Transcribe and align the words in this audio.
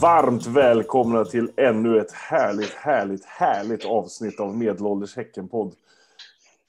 Varmt 0.00 0.46
välkomna 0.46 1.24
till 1.24 1.50
ännu 1.56 2.00
ett 2.00 2.12
härligt, 2.12 2.74
härligt, 2.74 3.24
härligt 3.24 3.84
avsnitt 3.84 4.40
av 4.40 4.56
Medelålders 4.56 5.16
Häckenpodd. 5.16 5.72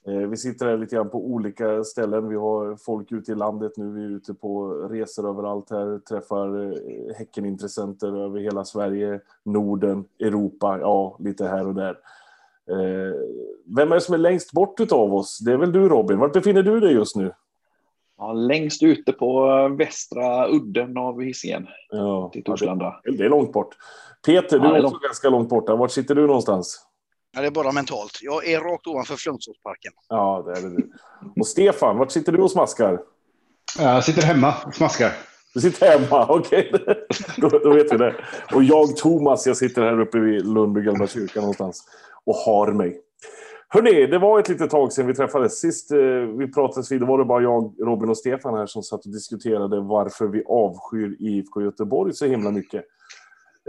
Eh, 0.07 0.13
vi 0.13 0.37
sitter 0.37 0.65
här 0.65 0.77
lite 0.77 0.95
grann 0.95 1.09
på 1.09 1.25
olika 1.25 1.83
ställen. 1.83 2.29
Vi 2.29 2.35
har 2.35 2.75
folk 2.75 3.11
ute 3.11 3.31
i 3.31 3.35
landet 3.35 3.71
nu. 3.77 3.91
Vi 3.91 4.03
är 4.03 4.09
ute 4.09 4.33
på 4.33 4.69
resor 4.69 5.29
överallt 5.29 5.69
här. 5.69 5.99
Träffar 5.99 6.63
eh, 6.63 7.15
Häckenintressenter 7.17 8.25
över 8.25 8.39
hela 8.39 8.65
Sverige, 8.65 9.19
Norden, 9.43 10.05
Europa, 10.19 10.77
ja, 10.81 11.17
lite 11.19 11.47
här 11.47 11.67
och 11.67 11.75
där. 11.75 11.97
Eh, 12.69 13.15
vem 13.75 13.91
är 13.91 13.95
det 13.95 14.01
som 14.01 14.13
är 14.13 14.17
längst 14.17 14.51
bort 14.51 14.91
av 14.91 15.13
oss? 15.13 15.39
Det 15.39 15.53
är 15.53 15.57
väl 15.57 15.71
du 15.71 15.89
Robin. 15.89 16.19
Var 16.19 16.29
befinner 16.29 16.63
du 16.63 16.79
dig 16.79 16.93
just 16.93 17.15
nu? 17.15 17.31
Ja, 18.17 18.33
längst 18.33 18.83
ute 18.83 19.11
på 19.11 19.47
västra 19.77 20.47
udden 20.47 20.97
av 20.97 21.21
Hisingen. 21.21 21.67
Ja, 21.89 22.29
till 22.33 22.43
Torslanda. 22.43 23.01
Det, 23.03 23.11
det 23.11 23.25
är 23.25 23.29
långt 23.29 23.53
bort. 23.53 23.75
Peter, 24.25 24.59
du 24.59 24.65
ja, 24.65 24.75
är, 24.75 24.79
är 24.79 24.85
också 24.85 24.99
ganska 24.99 25.29
långt 25.29 25.49
borta. 25.49 25.75
Var 25.75 25.87
sitter 25.87 26.15
du 26.15 26.27
någonstans? 26.27 26.87
Ja, 27.35 27.41
det 27.41 27.47
är 27.47 27.51
bara 27.51 27.71
mentalt. 27.71 28.19
Jag 28.21 28.47
är 28.47 28.59
rakt 28.59 28.87
ovanför 28.87 29.15
Flundsåsparken. 29.15 29.91
Ja, 30.09 30.43
det 30.45 30.59
är 30.59 30.61
det 30.61 30.69
du. 30.69 30.91
Och 31.39 31.47
Stefan, 31.47 31.97
vart 31.97 32.11
sitter 32.11 32.31
du 32.31 32.41
och 32.41 32.51
smaskar? 32.51 32.99
Jag 33.79 34.03
sitter 34.03 34.21
hemma 34.21 34.53
och 34.65 34.75
smaskar. 34.75 35.11
Du 35.53 35.61
sitter 35.61 35.99
hemma, 35.99 36.25
okej. 36.29 36.71
Okay. 36.73 36.95
då, 37.37 37.49
då, 37.49 37.73
vet 37.73 37.93
vi 37.93 37.97
det. 37.97 38.15
Och 38.53 38.63
jag, 38.63 38.97
Thomas, 38.97 39.47
jag 39.47 39.57
sitter 39.57 39.81
här 39.81 39.99
uppe 39.99 40.19
vid 40.19 40.45
Lundby 40.45 40.81
gamla 40.81 41.07
kyrka 41.07 41.39
någonstans 41.39 41.83
och 42.25 42.35
har 42.35 42.71
mig. 42.71 43.01
Hörrni, 43.69 44.07
det 44.07 44.19
var 44.19 44.39
ett 44.39 44.49
litet 44.49 44.69
tag 44.69 44.93
sedan 44.93 45.07
vi 45.07 45.13
träffades. 45.13 45.59
Sist 45.59 45.91
eh, 45.91 45.97
vi 46.37 46.51
pratades 46.53 46.91
vid, 46.91 47.03
var 47.03 47.17
det 47.17 47.25
bara 47.25 47.41
jag, 47.41 47.73
Robin 47.79 48.09
och 48.09 48.17
Stefan 48.17 48.53
här 48.53 48.65
som 48.65 48.83
satt 48.83 49.05
och 49.05 49.11
diskuterade 49.11 49.79
varför 49.79 50.27
vi 50.27 50.43
avskyr 50.47 51.15
IFK 51.19 51.61
Göteborg 51.61 52.13
så 52.13 52.25
himla 52.25 52.51
mycket. 52.51 52.85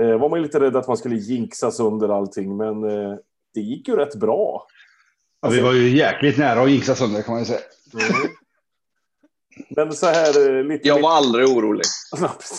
Eh, 0.00 0.18
var 0.18 0.28
man 0.28 0.42
lite 0.42 0.60
rädd 0.60 0.76
att 0.76 0.88
man 0.88 0.96
skulle 0.96 1.16
jinxa 1.16 1.70
sönder 1.70 2.08
allting, 2.08 2.56
men 2.56 2.84
eh, 2.84 3.16
det 3.54 3.60
gick 3.60 3.88
ju 3.88 3.96
rätt 3.96 4.14
bra. 4.14 4.66
Ja, 5.40 5.48
vi 5.48 5.60
var 5.60 5.72
ju 5.72 5.88
jäkligt 5.88 6.38
nära 6.38 6.62
att 6.62 6.70
jinxa 6.70 6.94
sönder 6.94 7.22
kan 7.22 7.32
man 7.32 7.40
ju 7.40 7.46
säga. 7.46 7.60
Mm. 7.94 8.32
Men 9.70 9.92
så 9.92 10.06
här 10.06 10.58
eh, 10.58 10.64
lite... 10.64 10.88
Jag 10.88 11.02
var 11.02 11.10
aldrig 11.10 11.48
orolig. 11.48 11.84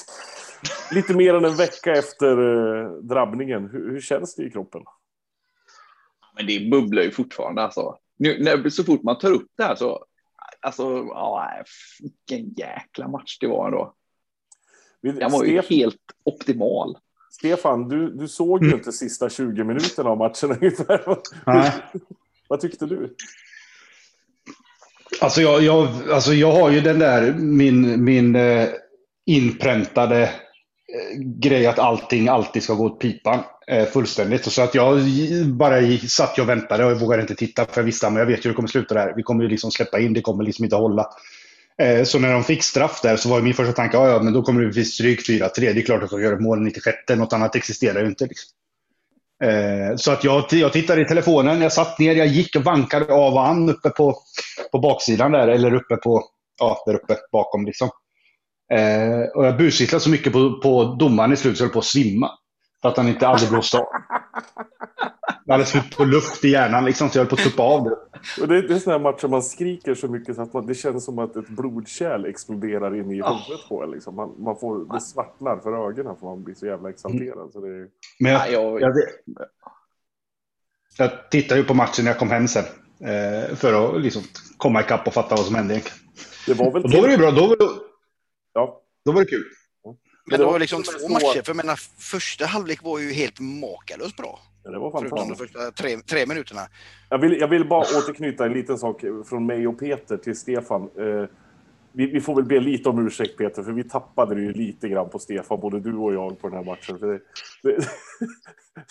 lite 0.92 1.14
mer 1.14 1.34
än 1.34 1.46
en 1.46 1.56
vecka 1.56 1.92
efter 1.92 2.38
eh, 2.38 2.92
drabbningen. 2.92 3.70
Hur, 3.70 3.92
hur 3.92 4.02
känns 4.02 4.36
det 4.36 4.44
i 4.44 4.52
kroppen? 4.52 4.82
Men 6.40 6.48
det 6.48 6.70
bubblar 6.72 7.04
ju 7.04 7.12
fortfarande 7.12 7.62
alltså. 7.62 7.98
Nu, 8.18 8.44
när, 8.44 8.70
så 8.70 8.84
fort 8.84 9.04
man 9.04 9.20
tar 9.20 9.32
upp 9.32 9.48
det 9.58 9.64
här 9.64 9.76
så, 9.76 10.06
alltså, 10.62 10.84
ja, 10.84 11.64
vilken 12.00 12.54
jäkla 12.58 13.08
match 13.08 13.38
det 13.40 13.48
var 13.48 13.66
ändå. 13.66 13.94
Den 15.02 15.32
var 15.32 15.44
ju 15.44 15.62
helt 15.62 16.02
optimal. 16.24 16.98
Stefan, 17.32 17.90
du, 17.90 18.10
du 18.10 18.28
såg 18.28 18.64
ju 18.64 18.68
mm. 18.68 18.80
inte 18.80 18.92
sista 18.92 19.30
20 19.30 19.64
minuterna 19.64 20.10
av 20.10 20.18
matchen 20.18 20.52
ungefär. 20.62 21.18
Nej. 21.46 21.72
Vad 22.48 22.60
tyckte 22.60 22.86
du? 22.86 23.16
Alltså 25.22 25.42
jag, 25.42 25.64
jag, 25.64 25.88
alltså 26.12 26.34
jag 26.34 26.52
har 26.52 26.72
ju 26.72 26.82
den 26.82 27.00
där, 27.00 27.34
min, 27.34 28.04
min 28.04 28.36
eh, 28.36 28.68
inpräntade 29.26 30.24
eh, 30.24 31.20
grej 31.20 31.68
att 31.68 31.80
allting 31.80 32.28
alltid 32.28 32.64
ska 32.64 32.74
gå 32.74 32.86
åt 32.86 33.00
pipan 33.00 33.40
Eh, 33.70 33.86
fullständigt. 33.86 34.52
Så 34.52 34.62
att 34.62 34.76
jag 34.76 35.00
bara 35.46 35.98
satt 36.08 36.40
och 36.40 36.50
väntade 36.50 36.86
och 36.86 36.92
jag 36.92 36.96
vågade 36.96 37.22
inte 37.22 37.36
titta 37.36 37.66
för 37.66 37.82
jag 37.82 37.86
visste 37.86 38.08
att 38.08 38.14
jag 38.14 38.26
vet 38.26 38.46
hur 38.46 38.50
det 38.50 38.56
kommer 38.56 38.70
sluta 38.70 38.94
där. 38.94 39.14
Vi 39.16 39.24
kommer 39.24 39.44
ju 39.44 39.50
liksom 39.50 39.72
släppa 39.72 40.00
in, 40.00 40.14
det 40.14 40.22
kommer 40.22 40.44
liksom 40.44 40.66
inte 40.66 40.76
hålla. 40.76 41.10
Eh, 41.82 42.04
så 42.04 42.20
när 42.20 42.34
de 42.34 42.44
fick 42.44 42.64
straff 42.64 43.02
där 43.02 43.18
så 43.18 43.30
var 43.30 43.42
min 43.42 43.54
första 43.54 43.74
tanke, 43.74 43.98
ja, 43.98 44.22
men 44.24 44.34
då 44.34 44.42
kommer 44.42 44.62
det 44.62 44.68
bli 44.68 44.86
stryk 44.86 45.30
4-3. 45.30 45.50
Det 45.56 45.68
är 45.68 45.82
klart 45.82 46.04
att 46.04 46.10
de 46.10 46.22
gör 46.22 46.34
ett 46.34 46.42
mål 46.42 46.62
96. 46.62 46.98
Något 47.10 47.34
annat 47.34 47.56
existerar 47.56 48.02
ju 48.02 48.08
inte. 48.08 48.26
Liksom. 48.26 48.50
Eh, 49.44 49.96
så 49.96 50.12
att 50.12 50.24
jag, 50.24 50.46
jag 50.52 50.74
tittade 50.74 51.02
i 51.02 51.06
telefonen, 51.06 51.62
jag 51.62 51.74
satt 51.74 52.00
ner, 52.00 52.16
jag 52.16 52.28
gick 52.28 52.56
och 52.56 52.64
vankade 52.64 53.14
av 53.14 53.34
och 53.34 53.48
an 53.48 53.70
uppe 53.70 53.90
på, 53.90 54.18
på 54.72 54.80
baksidan 54.80 55.32
där, 55.32 55.48
eller 55.48 55.74
uppe 55.74 55.96
på, 55.96 56.24
ja, 56.60 56.84
där 56.86 56.94
uppe 56.94 57.16
bakom 57.32 57.66
liksom. 57.66 57.90
Eh, 58.74 59.22
och 59.36 59.46
jag 59.46 59.58
busvissslade 59.58 60.04
så 60.04 60.10
mycket 60.10 60.34
på, 60.34 60.60
på 60.60 60.84
domaren 61.00 61.34
i 61.34 61.36
slutet 61.36 61.58
så 61.58 61.64
jag 61.64 61.68
höll 61.68 61.74
på 61.74 61.80
att 61.80 61.86
svimma. 61.86 62.32
För 62.82 62.90
att 62.90 62.98
han 62.98 63.08
inte 63.08 63.28
aldrig 63.28 63.50
blåste 63.50 63.78
av. 63.78 63.88
Jag 65.46 65.54
hade 65.54 65.66
slut 65.66 65.98
på 65.98 66.06
luft 66.06 66.46
i 66.46 66.50
hjärnan 66.50 66.86
liksom, 66.86 67.10
så 67.10 67.18
jag 67.18 67.24
höll 67.24 67.30
på 67.30 67.36
att 67.36 67.42
tuppa 67.42 67.64
av 67.64 67.84
det. 67.84 67.96
Och 68.42 68.48
det, 68.48 68.68
det 68.68 68.74
är 68.74 68.80
sådana 68.80 69.04
matcher 69.12 69.28
man 69.28 69.44
skriker 69.44 69.96
så 69.96 70.08
mycket 70.08 70.36
så 70.36 70.42
att 70.42 70.54
man, 70.54 70.66
det 70.66 70.76
känns 70.76 71.06
som 71.06 71.20
att 71.20 71.36
ett 71.36 71.48
blodkärl 71.48 72.26
exploderar 72.26 72.96
in 72.96 73.12
i 73.12 73.22
oh. 73.22 73.28
huvudet 73.28 73.70
på 73.70 73.84
en. 73.84 73.92
Liksom. 73.92 74.16
Man, 74.16 74.36
man 74.40 74.58
får, 74.60 74.94
det 74.94 75.02
svartnar 75.02 75.58
för 75.58 75.90
ögonen 75.90 76.16
för 76.20 76.26
man 76.26 76.44
blir 76.44 76.56
så 76.56 76.66
jävla 76.66 76.90
exalterad. 76.90 77.50
Så 77.54 77.62
det 77.62 77.68
är... 77.68 77.88
Men 78.20 78.32
jag, 78.32 78.52
jag, 78.52 78.82
jag, 78.82 78.94
jag 80.98 81.30
tittade 81.32 81.60
ju 81.60 81.66
på 81.66 81.74
matchen 81.74 82.06
när 82.06 82.12
jag 82.12 82.20
kom 82.20 82.32
hem 82.32 82.48
sen. 82.48 82.66
Eh, 83.00 83.56
för 83.56 83.96
att 83.96 84.02
liksom 84.02 84.24
komma 84.58 84.82
ikapp 84.82 85.08
och 85.08 85.14
fatta 85.14 85.36
vad 85.36 85.46
som 85.46 85.56
hände. 85.56 85.82
Det 86.48 86.54
var 86.54 86.72
väl 86.72 86.84
och 86.84 86.92
då 86.92 87.02
var 87.02 87.08
det 87.08 87.18
bra. 87.18 87.32
Då 87.32 87.48
var 87.48 87.58
det, 87.58 87.70
ja. 88.54 88.82
då 89.06 89.12
var 89.12 89.22
det 89.22 89.28
kul. 89.28 89.44
Men 90.30 90.40
det 90.40 90.46
var 90.46 90.60
liksom 90.60 90.84
två 90.84 91.08
matcher. 91.08 91.42
För 91.46 91.54
menar, 91.54 91.80
första 91.98 92.46
halvlek 92.46 92.84
var 92.84 93.00
ju 93.00 93.12
helt 93.12 93.40
makalöst 93.40 94.18
bra. 94.18 94.40
Ja, 94.64 94.72
det 94.72 94.80
var 94.80 94.92
fantastiskt. 94.92 95.16
Förutom 95.16 95.30
de 95.30 95.36
första 95.36 95.72
tre, 95.72 95.98
tre 95.98 96.26
minuterna. 96.26 96.62
Jag 97.10 97.18
vill, 97.18 97.40
jag 97.40 97.48
vill 97.48 97.68
bara 97.68 97.82
återknyta 97.82 98.46
en 98.46 98.54
liten 98.54 98.78
sak 98.78 99.04
från 99.30 99.46
mig 99.46 99.68
och 99.68 99.80
Peter 99.80 100.18
till 100.18 100.36
Stefan. 100.36 100.82
Eh, 100.82 101.30
vi, 101.92 102.06
vi, 102.06 102.22
får 102.22 102.36
väl 102.36 102.46
be 102.46 102.60
lite 102.60 102.90
om 102.90 103.08
ursäkt 103.08 103.38
Peter, 103.38 103.64
för 103.64 103.72
vi 103.72 103.84
tappade 103.84 104.36
det 104.36 104.42
ju 104.42 104.54
lite 104.54 104.90
grann 104.90 105.10
på 105.10 105.20
Stefan, 105.20 105.60
både 105.60 105.80
du 105.80 105.96
och 105.96 106.14
jag 106.14 106.42
på 106.42 106.48
den 106.50 106.58
här 106.58 106.64
matchen. 106.64 106.98
Det, 107.00 107.20
det, 107.64 107.88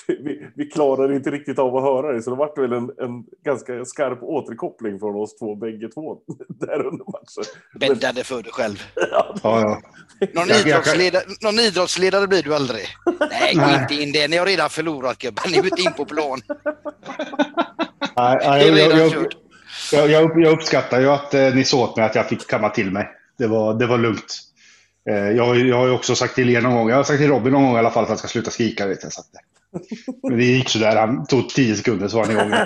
vi, 0.23 0.47
vi 0.55 0.67
klarade 0.67 1.15
inte 1.15 1.31
riktigt 1.31 1.59
av 1.59 1.77
att 1.77 1.83
höra 1.83 2.13
det, 2.13 2.23
så 2.23 2.31
det 2.31 2.37
var 2.37 2.61
väl 2.61 2.73
en, 2.73 2.91
en 2.99 3.25
ganska 3.45 3.85
skarp 3.85 4.23
återkoppling 4.23 4.99
från 4.99 5.17
oss 5.17 5.39
två, 5.39 5.55
bägge 5.55 5.89
två, 5.89 6.19
där 6.49 6.87
under 6.87 7.05
matchen. 7.05 7.45
Bäddade 7.81 8.25
för 8.25 8.43
dig 8.43 8.53
själv. 8.53 8.83
ja, 8.95 9.35
ja. 9.43 9.83
Någon, 10.35 10.51
idrottsledare, 10.51 11.23
någon 11.43 11.59
idrottsledare 11.59 12.27
blir 12.27 12.43
du 12.43 12.55
aldrig. 12.55 12.85
Nej, 13.31 13.55
gå 13.55 13.83
inte 13.83 13.95
in 13.95 14.13
det. 14.13 14.29
Ni 14.29 14.37
har 14.37 14.47
redan 14.47 14.71
förlorat 14.71 15.19
gubben. 15.19 15.45
Ni 15.51 15.59
är 15.59 15.65
inte 15.65 15.83
in 15.83 15.93
på 15.93 16.05
plan. 16.05 16.41
Nej, 18.17 18.39
nej, 18.41 18.71
det 18.71 18.83
är 18.83 18.89
redan 18.89 18.99
jag, 18.99 19.13
kört. 19.13 19.48
Jag, 19.93 20.11
jag, 20.11 20.43
jag 20.43 20.53
uppskattar 20.53 21.01
ju 21.01 21.09
att 21.09 21.35
eh, 21.35 21.55
ni 21.55 21.65
såg 21.65 21.81
åt 21.81 21.97
mig 21.97 22.07
att 22.07 22.15
jag 22.15 22.29
fick 22.29 22.47
kamma 22.47 22.69
till 22.69 22.91
mig. 22.91 23.09
Det 23.39 23.47
var, 23.47 23.75
det 23.75 23.87
var 23.87 23.99
lugnt. 23.99 24.41
Eh, 25.11 25.31
jag, 25.31 25.57
jag 25.57 25.77
har 25.77 25.87
ju 25.87 25.93
också 25.93 26.15
sagt 26.15 26.35
till 26.35 26.51
er 26.51 26.61
någon 26.61 26.75
gång, 26.75 26.89
jag 26.89 26.97
har 26.97 27.05
sagt 27.05 27.19
till 27.19 27.29
Robin 27.29 27.53
någon 27.53 27.65
gång 27.65 27.75
i 27.75 27.79
alla 27.79 27.91
fall 27.91 28.03
att 28.03 28.09
han 28.09 28.19
ska 28.19 28.29
sluta 28.29 28.51
skrika. 28.51 28.87
Vet 28.87 29.03
jag, 29.03 29.13
så 29.13 29.21
att, 29.21 29.27
men 30.23 30.39
det 30.39 30.45
gick 30.45 30.69
sådär, 30.69 30.97
han 30.97 31.27
tog 31.27 31.49
tio 31.49 31.77
sekunder 31.77 32.09
så 32.09 32.17
var 32.17 32.25
han 32.25 32.37
igång. 32.37 32.51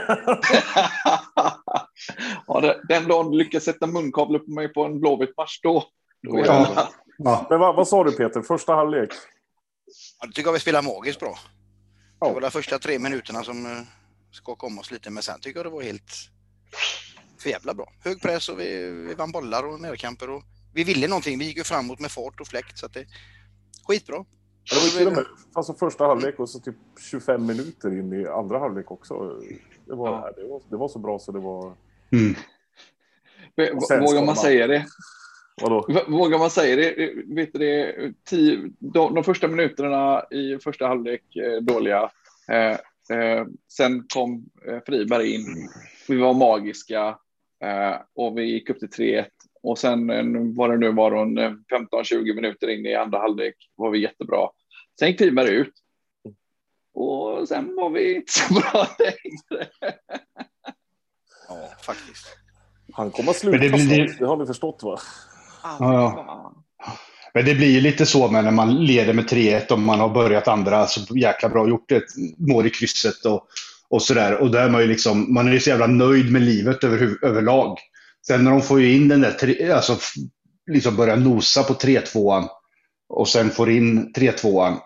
ja, 2.46 2.74
den 2.88 3.08
dagen 3.08 3.30
du 3.30 3.38
lyckas 3.38 3.64
sätta 3.64 3.86
munkavle 3.86 4.38
på 4.38 4.50
mig 4.50 4.68
på 4.68 4.84
en 4.84 5.00
blåvit 5.00 5.36
match, 5.36 5.60
då... 5.62 5.84
då 6.22 6.38
ja. 6.46 6.88
ja. 7.18 7.46
Men 7.50 7.60
vad, 7.60 7.76
vad, 7.76 7.88
sa 7.88 8.04
du 8.04 8.12
Peter, 8.12 8.42
första 8.42 8.74
halvlek? 8.74 9.10
Ja, 10.20 10.26
det 10.26 10.32
tycker 10.32 10.48
jag 10.48 10.52
vi 10.52 10.60
spelar 10.60 10.82
magiskt 10.82 11.20
bra. 11.20 11.38
Ja. 12.20 12.28
Det 12.28 12.34
var 12.34 12.40
de 12.40 12.50
första 12.50 12.78
tre 12.78 12.98
minuterna 12.98 13.42
som 13.42 13.66
uh, 13.66 13.82
skakade 14.30 14.72
om 14.72 14.78
oss 14.78 14.90
lite, 14.90 15.10
men 15.10 15.22
sen 15.22 15.40
tycker 15.40 15.58
jag 15.58 15.66
det 15.66 15.70
var 15.70 15.82
helt 15.82 16.12
för 17.42 17.50
jävla 17.50 17.74
bra. 17.74 17.92
Hög 18.04 18.22
press 18.22 18.48
och 18.48 18.60
vi, 18.60 18.90
vi 19.08 19.14
vann 19.14 19.32
bollar 19.32 19.62
och 19.62 19.80
närkamper 19.80 20.30
och 20.30 20.42
vi 20.74 20.84
ville 20.84 21.08
någonting. 21.08 21.38
Vi 21.38 21.44
gick 21.44 21.56
ju 21.56 21.64
framåt 21.64 22.00
med 22.00 22.10
fart 22.10 22.40
och 22.40 22.46
fläkt 22.46 22.78
så 22.78 22.86
att 22.86 22.94
det 22.94 23.06
skitbra. 23.88 24.24
Ja, 24.64 24.76
det 24.76 24.92
var 24.92 24.98
till 24.98 25.06
och 25.06 25.12
med 25.12 25.24
alltså 25.52 25.74
första 25.74 26.06
halvlek 26.06 26.38
och 26.38 26.48
så 26.48 26.58
typ 26.58 26.76
25 27.10 27.46
minuter 27.46 27.98
in 27.98 28.12
i 28.12 28.26
andra 28.26 28.58
halvlek 28.58 28.90
också. 28.90 29.40
Det 29.86 29.94
var, 29.94 30.08
ja. 30.08 30.32
det 30.36 30.48
var, 30.48 30.62
det 30.70 30.76
var 30.76 30.88
så 30.88 30.98
bra 30.98 31.18
så 31.18 31.32
det 31.32 31.38
var... 31.38 31.74
Mm. 32.12 32.34
Vågar 34.00 34.26
man 34.26 34.36
säga 34.36 34.66
det? 34.66 34.86
Vadå? 35.62 35.86
Vågar 36.08 36.38
man 36.38 36.50
säga 36.50 36.76
det? 36.76 37.12
Vet 37.26 37.52
du 37.52 37.58
det 37.58 38.12
tio, 38.24 38.70
de, 38.78 39.14
de 39.14 39.24
första 39.24 39.48
minuterna 39.48 40.24
i 40.30 40.58
första 40.58 40.86
halvlek 40.86 41.36
eh, 41.36 41.62
dåliga. 41.62 42.10
Eh, 42.48 42.70
eh, 43.18 43.46
sen 43.68 44.06
kom 44.14 44.50
eh, 44.68 44.78
Friberg 44.86 45.34
in. 45.34 45.68
Vi 46.08 46.16
var 46.16 46.34
magiska 46.34 47.18
och 48.14 48.38
vi 48.38 48.42
gick 48.42 48.70
upp 48.70 48.78
till 48.78 48.88
3-1. 48.88 49.26
Och 49.62 49.78
sen 49.78 50.06
var 50.54 50.68
det 50.68 50.76
nu 50.76 50.92
var 50.92 51.10
hon 51.10 51.38
15-20 51.38 52.34
minuter 52.34 52.68
in 52.68 52.86
i 52.86 52.94
andra 52.94 53.18
halvlek 53.18 53.54
var 53.76 53.90
vi 53.90 54.02
jättebra. 54.02 54.48
Sen 54.98 55.08
gick 55.08 55.18
Friberg 55.18 55.54
ut. 55.54 55.72
Och 56.94 57.48
sen 57.48 57.76
var 57.76 57.90
vi 57.90 58.14
inte 58.14 58.32
så 58.32 58.54
bra 58.54 58.86
längre. 58.98 59.68
Ja, 61.48 61.68
faktiskt. 61.86 62.36
Han 62.92 63.10
kommer 63.10 63.30
att 63.30 63.36
sluta 63.36 63.58
det, 63.58 63.68
blir... 63.68 64.16
det 64.18 64.26
har 64.26 64.36
ni 64.36 64.46
förstått 64.46 64.82
va? 64.82 64.98
Ja. 65.62 66.54
Men 67.34 67.44
det 67.44 67.54
blir 67.54 67.70
ju 67.70 67.80
lite 67.80 68.06
så 68.06 68.28
med 68.28 68.44
när 68.44 68.50
man 68.50 68.84
leder 68.84 69.12
med 69.12 69.24
3-1 69.24 69.72
och 69.72 69.78
man 69.78 70.00
har 70.00 70.08
börjat 70.08 70.48
andra 70.48 70.86
så 70.86 71.16
jäkla 71.16 71.48
bra, 71.48 71.68
gjort 71.68 71.92
ett 71.92 72.04
mål 72.38 72.66
i 72.66 72.70
krysset 72.70 73.24
och, 73.24 73.46
och 73.92 74.02
sådär. 74.02 74.34
Och 74.34 74.50
där 74.50 74.64
är 74.64 74.70
man 74.70 74.80
ju 74.80 74.86
liksom, 74.86 75.34
man 75.34 75.48
är 75.48 75.52
ju 75.52 75.60
så 75.60 75.70
jävla 75.70 75.86
nöjd 75.86 76.32
med 76.32 76.42
livet 76.42 76.84
över, 76.84 77.24
överlag. 77.24 77.78
Sen 78.26 78.44
när 78.44 78.50
de 78.50 78.62
får 78.62 78.80
ju 78.80 78.96
in 78.96 79.08
den 79.08 79.20
där, 79.20 79.70
alltså 79.70 79.98
liksom 80.70 80.96
börjar 80.96 81.16
nosa 81.16 81.62
på 81.62 81.74
3-2an 81.74 82.48
och 83.08 83.28
sen 83.28 83.50
får 83.50 83.70
in 83.70 84.12
3-2an 84.12 84.78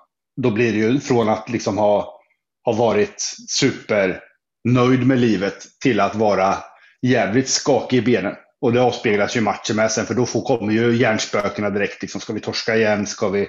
då 0.42 0.50
blir 0.50 0.72
det 0.72 0.78
ju 0.78 1.00
från 1.00 1.28
att 1.28 1.48
liksom 1.48 1.78
ha, 1.78 2.20
ha 2.64 2.72
varit 2.72 3.34
supernöjd 3.48 5.06
med 5.06 5.18
livet 5.18 5.66
till 5.82 6.00
att 6.00 6.14
vara 6.14 6.56
jävligt 7.02 7.48
skakig 7.48 7.98
i 7.98 8.02
benen. 8.02 8.34
Och 8.60 8.72
det 8.72 8.80
avspeglas 8.80 9.36
ju 9.36 9.40
i 9.40 9.42
matchen 9.42 9.76
med 9.76 9.90
sen, 9.90 10.06
för 10.06 10.14
då 10.14 10.26
får, 10.26 10.42
kommer 10.42 10.72
ju 10.72 10.96
hjärnspökena 10.96 11.70
direkt. 11.70 12.02
Liksom, 12.02 12.20
ska 12.20 12.32
vi 12.32 12.40
torska 12.40 12.76
igen? 12.76 13.06
Ska 13.06 13.28
vi, 13.28 13.48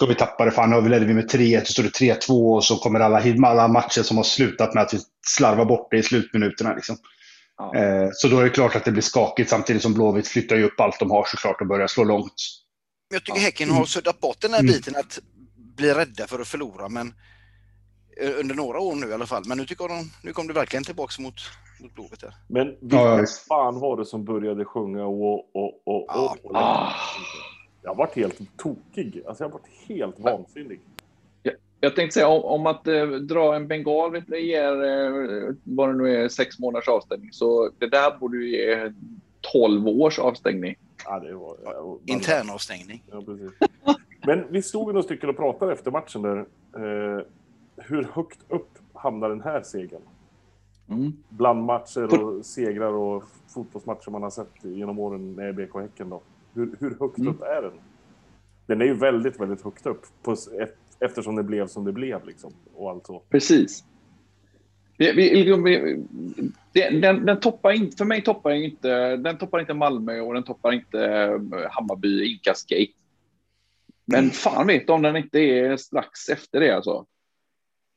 ska 0.00 0.06
vi 0.06 0.14
tappa 0.14 0.44
det? 0.44 0.50
Fan, 0.50 0.70
nu 0.70 0.88
ledde 0.88 1.06
vi 1.06 1.14
med 1.14 1.30
3-1, 1.30 1.64
så 1.64 1.72
står 1.72 1.82
det 1.82 1.88
3-2 1.88 2.54
och 2.56 2.64
så 2.64 2.76
kommer 2.76 3.00
alla, 3.00 3.48
alla 3.48 3.68
matcher 3.68 4.02
som 4.02 4.16
har 4.16 4.24
slutat 4.24 4.74
med 4.74 4.82
att 4.82 4.94
vi 4.94 4.98
slarvar 5.26 5.64
bort 5.64 5.88
det 5.90 5.98
i 5.98 6.02
slutminuterna. 6.02 6.74
Liksom. 6.74 6.96
Ja. 7.56 7.76
Eh, 7.76 8.08
så 8.12 8.28
då 8.28 8.38
är 8.38 8.44
det 8.44 8.50
klart 8.50 8.76
att 8.76 8.84
det 8.84 8.92
blir 8.92 9.02
skakigt 9.02 9.50
samtidigt 9.50 9.82
som 9.82 9.94
Blåvitt 9.94 10.28
flyttar 10.28 10.56
ju 10.56 10.64
upp 10.64 10.80
allt 10.80 10.98
de 10.98 11.10
har 11.10 11.24
såklart 11.24 11.60
och 11.60 11.66
börjar 11.66 11.86
slå 11.86 12.04
långt. 12.04 12.32
Jag 13.10 13.24
tycker 13.24 13.40
Häcken 13.40 13.70
har 13.70 13.84
suddat 13.84 14.20
bort 14.20 14.40
den 14.40 14.52
här 14.52 14.60
mm. 14.60 14.72
biten 14.72 14.96
att 14.96 15.18
bli 15.76 15.94
rädda 15.94 16.26
för 16.26 16.40
att 16.40 16.48
förlora, 16.48 16.88
men 16.88 17.14
eh, 18.22 18.30
under 18.40 18.54
några 18.54 18.80
år 18.80 18.94
nu 18.94 19.08
i 19.08 19.12
alla 19.12 19.26
fall. 19.26 19.42
Men 19.46 19.58
nu 19.58 19.66
tycker 19.66 19.84
jag 19.84 19.90
de, 19.90 20.10
nu 20.22 20.32
kom 20.32 20.46
det 20.46 20.52
verkligen 20.52 20.84
tillbaka 20.84 21.22
mot, 21.22 21.34
mot 21.80 21.94
Blåvitt. 21.94 22.24
Men 22.48 22.66
vilka 22.66 22.96
ja, 22.96 23.24
fan 23.48 23.80
var 23.80 23.96
det 23.96 24.04
som 24.04 24.24
började 24.24 24.64
sjunga 24.64 25.04
och, 25.04 25.56
och, 25.56 25.86
och, 25.86 26.04
ja. 26.08 26.36
och, 26.42 26.50
och 26.50 26.56
ah. 26.56 26.92
Jag 27.82 27.90
har 27.90 27.96
varit 27.96 28.16
helt 28.16 28.56
tokig. 28.56 29.22
Alltså 29.26 29.44
jag 29.44 29.48
har 29.48 29.58
varit 29.58 29.88
helt 29.88 30.20
vansinnig. 30.20 30.80
Jag 31.80 31.96
tänkte 31.96 32.14
säga 32.14 32.28
om, 32.28 32.44
om 32.44 32.66
att 32.66 32.86
eh, 32.86 33.06
dra 33.06 33.56
en 33.56 33.68
bengal 33.68 34.12
vet 34.12 34.26
du, 34.26 34.40
ger 34.40 34.84
eh, 34.84 35.54
vad 35.64 35.88
det 35.88 35.94
nu 35.94 36.16
är 36.16 36.28
sex 36.28 36.58
månaders 36.58 36.88
avstängning. 36.88 37.32
Så 37.32 37.70
det 37.78 37.86
där 37.86 38.18
borde 38.18 38.36
ju 38.36 38.50
ge 38.50 38.92
12 39.52 39.88
års 39.88 40.18
avstängning. 40.18 40.76
Ja, 41.04 41.20
det 41.20 41.34
var, 41.34 41.56
ja, 41.64 41.98
Intern 42.06 42.50
avstängning. 42.50 43.04
Ja, 43.10 43.22
precis. 43.22 43.50
Men 44.26 44.44
vi 44.50 44.62
stod 44.62 44.86
några 44.86 45.02
stycken 45.02 45.28
och 45.28 45.36
pratade 45.36 45.72
efter 45.72 45.90
matchen 45.90 46.22
där. 46.22 46.38
Eh, 46.76 47.24
hur 47.76 48.08
högt 48.12 48.38
upp 48.48 48.78
hamnar 48.94 49.28
den 49.28 49.40
här 49.40 49.62
segern? 49.62 50.02
Mm. 50.88 51.12
Bland 51.28 51.64
matcher 51.64 52.24
och 52.24 52.46
segrar 52.46 52.92
och 52.92 53.24
fotbollsmatcher 53.54 54.10
man 54.10 54.22
har 54.22 54.30
sett 54.30 54.64
genom 54.64 54.98
åren 54.98 55.34
med 55.34 55.54
BK 55.54 55.74
Häcken 55.74 56.10
då. 56.10 56.22
Hur, 56.54 56.76
hur 56.80 56.96
högt 57.00 57.18
mm. 57.18 57.34
upp 57.34 57.42
är 57.42 57.62
den? 57.62 57.72
Den 58.66 58.80
är 58.80 58.84
ju 58.84 58.94
väldigt, 58.94 59.40
väldigt 59.40 59.62
högt 59.62 59.86
upp 59.86 60.06
på 60.22 60.36
eftersom 61.00 61.36
det 61.36 61.42
blev 61.42 61.66
som 61.66 61.84
det 61.84 61.92
blev 61.92 62.26
liksom 62.26 62.52
och 62.74 62.90
allt 62.90 63.06
så. 63.06 63.22
Precis. 63.28 63.84
Vi, 64.98 65.12
vi, 65.12 65.56
vi, 65.64 66.04
den, 67.00 67.26
den, 67.26 67.40
toppar 67.40 67.72
inte, 67.72 67.96
för 67.96 68.04
mig 68.04 68.22
toppar 68.22 68.50
inte, 68.50 69.16
den 69.16 69.38
toppar 69.38 69.60
inte 69.60 69.74
Malmö 69.74 70.20
och 70.20 70.34
den 70.34 70.42
toppar 70.42 70.72
inte 70.72 71.04
eh, 71.04 71.70
Hammarby 71.70 72.32
inkastgate. 72.32 72.92
Men 74.04 74.30
fan 74.30 74.66
vet 74.66 74.90
om 74.90 75.02
den 75.02 75.16
inte 75.16 75.38
är 75.38 75.76
strax 75.76 76.28
efter 76.28 76.60
det 76.60 76.70
alltså. 76.70 77.06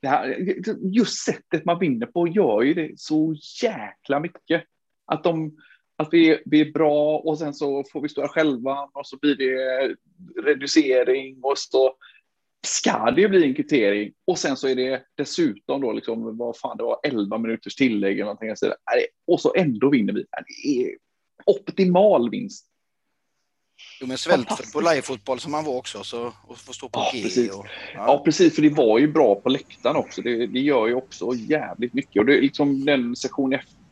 Det 0.02 0.08
här, 0.08 0.36
just 0.80 1.24
sättet 1.24 1.64
man 1.64 1.78
vinner 1.78 2.06
på 2.06 2.28
gör 2.28 2.62
ju 2.62 2.74
det 2.74 3.00
så 3.00 3.34
jäkla 3.62 4.20
mycket. 4.20 4.64
Att, 5.06 5.24
de, 5.24 5.56
att 6.04 6.12
vi, 6.12 6.42
vi 6.44 6.60
är 6.60 6.72
bra 6.72 7.18
och 7.18 7.38
sen 7.38 7.54
så 7.54 7.84
får 7.92 8.00
vi 8.00 8.08
stå 8.08 8.28
själva 8.28 8.90
och 8.92 9.06
så 9.06 9.16
blir 9.16 9.36
det 9.36 9.94
reducering 10.42 11.38
och 11.42 11.58
så 11.58 11.96
ska 12.66 13.10
det 13.10 13.28
bli 13.28 13.44
en 13.44 13.54
kvittering 13.54 14.12
och 14.26 14.38
sen 14.38 14.56
så 14.56 14.68
är 14.68 14.74
det 14.74 15.02
dessutom 15.16 15.80
då 15.80 15.92
liksom 15.92 16.36
vad 16.36 16.56
fan 16.56 16.76
det 16.76 16.84
var 16.84 17.00
11 17.02 17.38
minuters 17.38 17.74
tillägg 17.74 18.12
eller 18.12 18.24
någonting 18.24 18.70
och 19.26 19.40
så 19.40 19.54
ändå 19.54 19.90
vinner 19.90 20.12
vi. 20.12 20.24
Det 20.62 20.82
är 20.82 20.96
optimal 21.46 22.30
vinst. 22.30 22.66
Jo, 24.00 24.06
men 24.06 24.18
svältfödd 24.18 24.72
på 24.72 24.80
livefotboll 24.80 25.40
som 25.40 25.54
han 25.54 25.64
var 25.64 25.76
också, 25.76 26.04
så 26.04 26.32
och 26.46 26.58
få 26.58 26.72
stå 26.72 26.88
på 26.88 27.00
ja, 27.00 27.10
G. 27.12 27.22
Precis. 27.22 27.50
Och, 27.50 27.66
ja. 27.94 28.04
ja. 28.06 28.22
precis, 28.24 28.54
för 28.54 28.62
det 28.62 28.68
var 28.68 28.98
ju 28.98 29.12
bra 29.12 29.34
på 29.34 29.48
läktaren 29.48 29.96
också. 29.96 30.22
Det, 30.22 30.46
det 30.46 30.60
gör 30.60 30.86
ju 30.86 30.94
också 30.94 31.34
jävligt 31.34 31.94
mycket. 31.94 32.20
Och 32.20 32.26
det 32.26 32.38
är 32.38 32.42
liksom 32.42 32.84
den 32.84 33.16
sektion 33.16 33.52
F, 33.52 33.60
eh, 33.60 33.83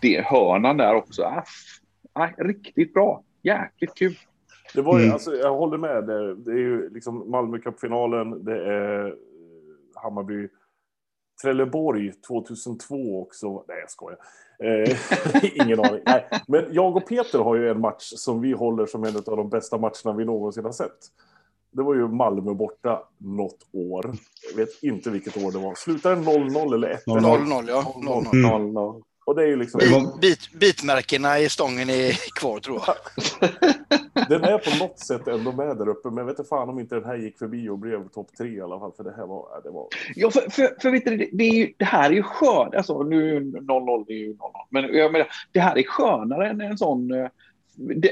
det 0.00 0.24
hörnan 0.24 0.76
där 0.76 0.94
också. 0.94 1.22
Äh, 1.22 2.24
äh, 2.24 2.44
riktigt 2.44 2.94
bra. 2.94 3.22
Jäkligt 3.42 3.94
kul. 3.94 4.18
Det 4.74 4.82
var 4.82 4.98
ju, 4.98 5.02
mm. 5.02 5.12
alltså, 5.12 5.34
jag 5.34 5.54
håller 5.54 5.78
med. 5.78 6.06
Det, 6.06 6.34
det 6.34 6.50
är 6.50 6.58
ju 6.58 6.90
liksom 6.90 7.30
Malmö 7.30 7.58
Cup-finalen, 7.58 8.44
det 8.44 8.64
är 8.64 9.06
eh, 9.06 9.12
Hammarby 9.94 10.48
Trelleborg 11.42 12.12
2002 12.12 13.22
också. 13.22 13.64
Nej, 13.68 13.78
jag 13.80 13.90
skojar. 13.90 14.18
Eh, 14.58 14.96
ingen 15.64 15.80
aning. 15.80 16.00
Nej. 16.06 16.28
Men 16.48 16.64
jag 16.70 16.96
och 16.96 17.08
Peter 17.08 17.38
har 17.38 17.56
ju 17.56 17.70
en 17.70 17.80
match 17.80 18.12
som 18.16 18.40
vi 18.40 18.52
håller 18.52 18.86
som 18.86 19.04
en 19.04 19.16
av 19.16 19.36
de 19.36 19.50
bästa 19.50 19.78
matcherna 19.78 20.12
vi 20.16 20.24
någonsin 20.24 20.64
har 20.64 20.72
sett. 20.72 20.98
Det 21.74 21.82
var 21.82 21.94
ju 21.94 22.08
Malmö 22.08 22.54
borta 22.54 23.02
något 23.18 23.66
år. 23.72 24.12
Jag 24.50 24.56
vet 24.56 24.82
inte 24.82 25.10
vilket 25.10 25.36
år 25.36 25.52
det 25.52 25.58
var. 25.58 25.74
Slutade 25.74 26.14
det 26.14 26.20
0-0 26.20 26.74
eller 26.74 26.88
1-0? 27.06 27.20
0-0, 27.20 27.64
ja. 27.68 27.94
0-0. 27.96 29.02
Och 29.26 29.34
det 29.34 29.42
är 29.42 29.46
ju 29.46 29.56
liksom... 29.56 29.80
Bit, 30.20 30.52
bitmärkena 30.52 31.38
i 31.38 31.48
stången 31.48 31.90
är 31.90 32.38
kvar 32.40 32.60
tror 32.60 32.82
jag. 32.86 32.96
den 34.28 34.44
är 34.44 34.58
på 34.58 34.84
något 34.84 34.98
sätt 34.98 35.28
ändå 35.28 35.52
med 35.52 35.76
där 35.76 35.88
uppe, 35.88 36.08
men 36.08 36.18
jag 36.18 36.24
vet 36.24 36.38
inte 36.38 36.48
fan 36.48 36.68
om 36.68 36.78
inte 36.78 36.94
den 36.94 37.04
här 37.04 37.16
gick 37.16 37.38
förbi 37.38 37.68
och 37.68 37.78
blev 37.78 38.08
topp 38.08 38.28
tre 38.38 38.48
i 38.48 38.60
alla 38.60 38.78
fall, 38.78 38.92
för 38.96 39.04
det 39.04 39.14
här 39.16 39.26
var... 39.26 39.60
Det 39.64 39.70
var... 39.70 39.86
Ja, 40.14 40.30
för, 40.30 40.50
för, 40.50 40.76
för 40.80 40.90
vet 40.90 41.04
du, 41.04 41.16
det, 41.16 41.28
det, 41.32 41.44
är 41.44 41.54
ju, 41.54 41.74
det 41.76 41.84
här 41.84 42.10
är 42.10 42.14
ju 42.14 42.22
skönt, 42.22 42.74
alltså 42.74 43.02
nu 43.02 43.40
0-0 43.40 44.04
är 44.08 44.14
ju 44.14 44.32
0-0, 44.32 44.38
men 44.70 44.94
jag 44.94 45.12
menar, 45.12 45.28
det 45.52 45.60
här 45.60 45.78
är 45.78 45.82
skönare 45.82 46.48
än 46.48 46.60
en 46.60 46.78
sån... 46.78 47.10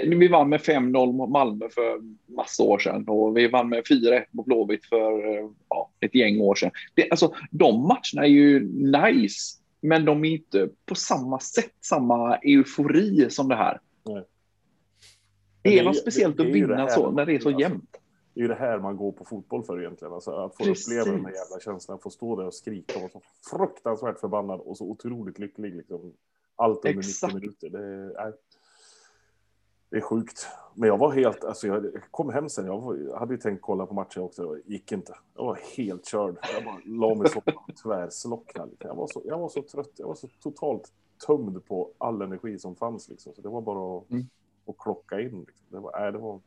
Vi 0.06 0.28
vann 0.28 0.48
med 0.48 0.60
5-0 0.60 1.12
mot 1.12 1.30
Malmö 1.30 1.68
för 1.68 2.00
massa 2.36 2.62
år 2.62 2.78
sedan 2.78 3.08
och 3.08 3.36
vi 3.36 3.48
vann 3.48 3.68
med 3.68 3.84
4-1 3.84 4.24
mot 4.30 4.46
Blåvitt 4.46 4.84
för 4.84 5.22
ja, 5.68 5.90
ett 6.00 6.14
gäng 6.14 6.40
år 6.40 6.54
sedan. 6.54 6.70
Det, 6.94 7.10
alltså, 7.10 7.34
de 7.50 7.82
matcherna 7.82 8.26
är 8.26 8.30
ju 8.30 8.60
nice, 8.70 9.58
men 9.80 10.04
de 10.04 10.24
är 10.24 10.30
inte 10.30 10.68
på 10.86 10.94
samma 10.94 11.40
sätt 11.40 11.74
samma 11.80 12.36
eufori 12.36 13.30
som 13.30 13.48
det 13.48 13.56
här. 13.56 13.80
Nej. 14.04 14.24
Det 15.62 15.78
är 15.78 15.84
något 15.84 15.98
speciellt 15.98 16.36
det, 16.36 16.42
det, 16.42 16.48
att 16.48 16.54
vinna 16.54 16.88
så, 16.88 17.10
när 17.10 17.26
det 17.26 17.34
är 17.34 17.38
så 17.38 17.50
jämnt. 17.50 17.96
Det 18.34 18.40
är 18.40 18.42
ju 18.42 18.48
det 18.48 18.54
här 18.54 18.78
man 18.78 18.96
går 18.96 19.12
på 19.12 19.24
fotboll 19.24 19.64
för 19.64 19.80
egentligen. 19.80 20.14
Alltså 20.14 20.30
att 20.30 20.56
få 20.56 20.64
Precis. 20.64 20.88
uppleva 20.88 21.16
den 21.16 21.24
här 21.24 21.32
jävla 21.32 21.60
känslan, 21.64 21.98
få 21.98 22.10
stå 22.10 22.36
där 22.36 22.46
och 22.46 22.54
skrika 22.54 22.94
och 22.94 23.00
vara 23.00 23.10
så 23.10 23.22
fruktansvärt 23.56 24.20
förbannad 24.20 24.60
och 24.60 24.76
så 24.76 24.84
otroligt 24.84 25.38
lycklig. 25.38 25.74
Liksom. 25.74 26.12
Allt 26.56 26.84
under 26.84 26.98
Exakt. 26.98 27.34
90 27.34 27.40
minuter. 27.40 27.70
Det 27.70 27.84
är, 28.20 28.34
det 29.92 29.98
är 29.98 30.00
sjukt. 30.00 30.46
Men 30.74 30.88
jag 30.88 30.98
var 30.98 31.12
helt, 31.12 31.44
alltså 31.44 31.66
jag 31.66 31.86
kom 32.10 32.30
hem 32.30 32.48
sen, 32.48 32.66
jag 32.66 32.96
hade 33.18 33.34
ju 33.34 33.40
tänkt 33.40 33.62
kolla 33.62 33.86
på 33.86 33.94
matchen 33.94 34.22
också, 34.22 34.58
gick 34.66 34.92
inte. 34.92 35.14
Jag 35.36 35.44
var 35.44 35.58
helt 35.76 36.06
körd. 36.06 36.36
Jag 36.54 36.64
bara 36.64 36.80
la 36.84 37.14
mig 37.14 37.30
så 37.30 37.42
tvärslocknad. 37.82 38.70
Jag 38.78 38.94
var 38.94 39.06
så, 39.06 39.22
jag 39.24 39.38
var 39.38 39.48
så 39.48 39.62
trött, 39.62 39.92
jag 39.96 40.06
var 40.06 40.14
så 40.14 40.28
totalt 40.42 40.92
tömd 41.26 41.66
på 41.66 41.90
all 41.98 42.22
energi 42.22 42.58
som 42.58 42.76
fanns 42.76 43.08
liksom. 43.08 43.32
Så 43.34 43.42
det 43.42 43.48
var 43.48 43.60
bara 43.60 43.98
att 43.98 44.10
mm 44.10 44.26
och 44.64 44.78
klocka 44.78 45.20
in. 45.20 45.44
Liksom. 45.46 45.66
Det, 45.68 45.80
var, 45.80 46.06
äh, 46.06 46.12
det, 46.12 46.18
var, 46.18 46.40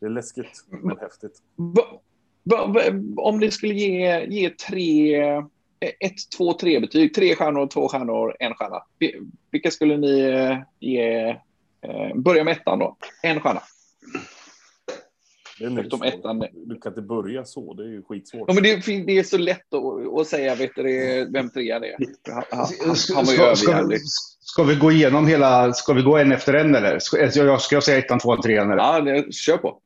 det 0.00 0.06
är 0.06 0.10
läskigt, 0.10 0.64
men 0.68 0.98
häftigt. 0.98 1.42
Om 3.16 3.38
ni 3.38 3.50
skulle 3.50 3.74
ge, 3.74 4.26
ge 4.26 4.50
tre, 4.50 5.16
ett, 5.80 6.30
två, 6.36 6.52
tre 6.52 6.80
betyg, 6.80 7.14
tre 7.14 7.34
stjärnor, 7.34 7.66
två 7.66 7.88
stjärnor, 7.88 8.36
en 8.40 8.54
stjärna. 8.54 8.82
Vilka 9.50 9.70
skulle 9.70 9.96
ni 9.96 10.20
eh, 10.20 10.58
ge? 10.80 11.36
Eh, 11.82 12.16
börja 12.16 12.44
med 12.44 12.52
ettan 12.52 12.78
då. 12.78 12.96
En 13.22 13.40
stjärna. 13.40 13.62
Det 15.58 15.64
är 15.64 15.78
Eftersom 15.78 16.02
ettan... 16.02 16.44
Du 16.52 16.80
kan 16.80 16.92
inte 16.92 17.02
börja 17.02 17.44
så, 17.44 17.74
det 17.74 17.82
är 17.82 17.88
ju 17.88 18.02
skitsvårt. 18.02 18.44
Ja, 18.48 18.54
men 18.54 18.62
det, 18.62 18.76
det 19.06 19.18
är 19.18 19.22
så 19.22 19.38
lätt 19.38 19.74
att, 19.74 20.20
att 20.20 20.26
säga 20.26 20.54
vet 20.54 20.74
du, 20.74 21.28
vem 21.32 21.50
trean 21.50 21.84
är. 21.84 21.96
Han, 22.30 22.44
han, 22.50 22.96
han 23.14 23.24
var 23.24 23.32
ju 23.32 23.42
överjävlig. 23.42 24.00
Ska 24.40 24.62
vi 24.62 24.76
gå 24.76 24.92
igenom 24.92 25.26
hela, 25.26 25.72
ska 25.72 25.92
vi 25.92 26.02
gå 26.02 26.16
en 26.16 26.32
efter 26.32 26.54
en 26.54 26.74
eller? 26.74 26.98
Ska 26.98 27.18
jag, 27.18 27.60
ska 27.60 27.76
jag 27.76 27.82
säga 27.82 27.98
ettan, 27.98 28.18
tvåan, 28.18 28.42
trean? 28.42 28.70
Eller? 28.70 28.82
Ja, 28.82 29.00
det, 29.00 29.34
kör 29.34 29.56
på. 29.56 29.80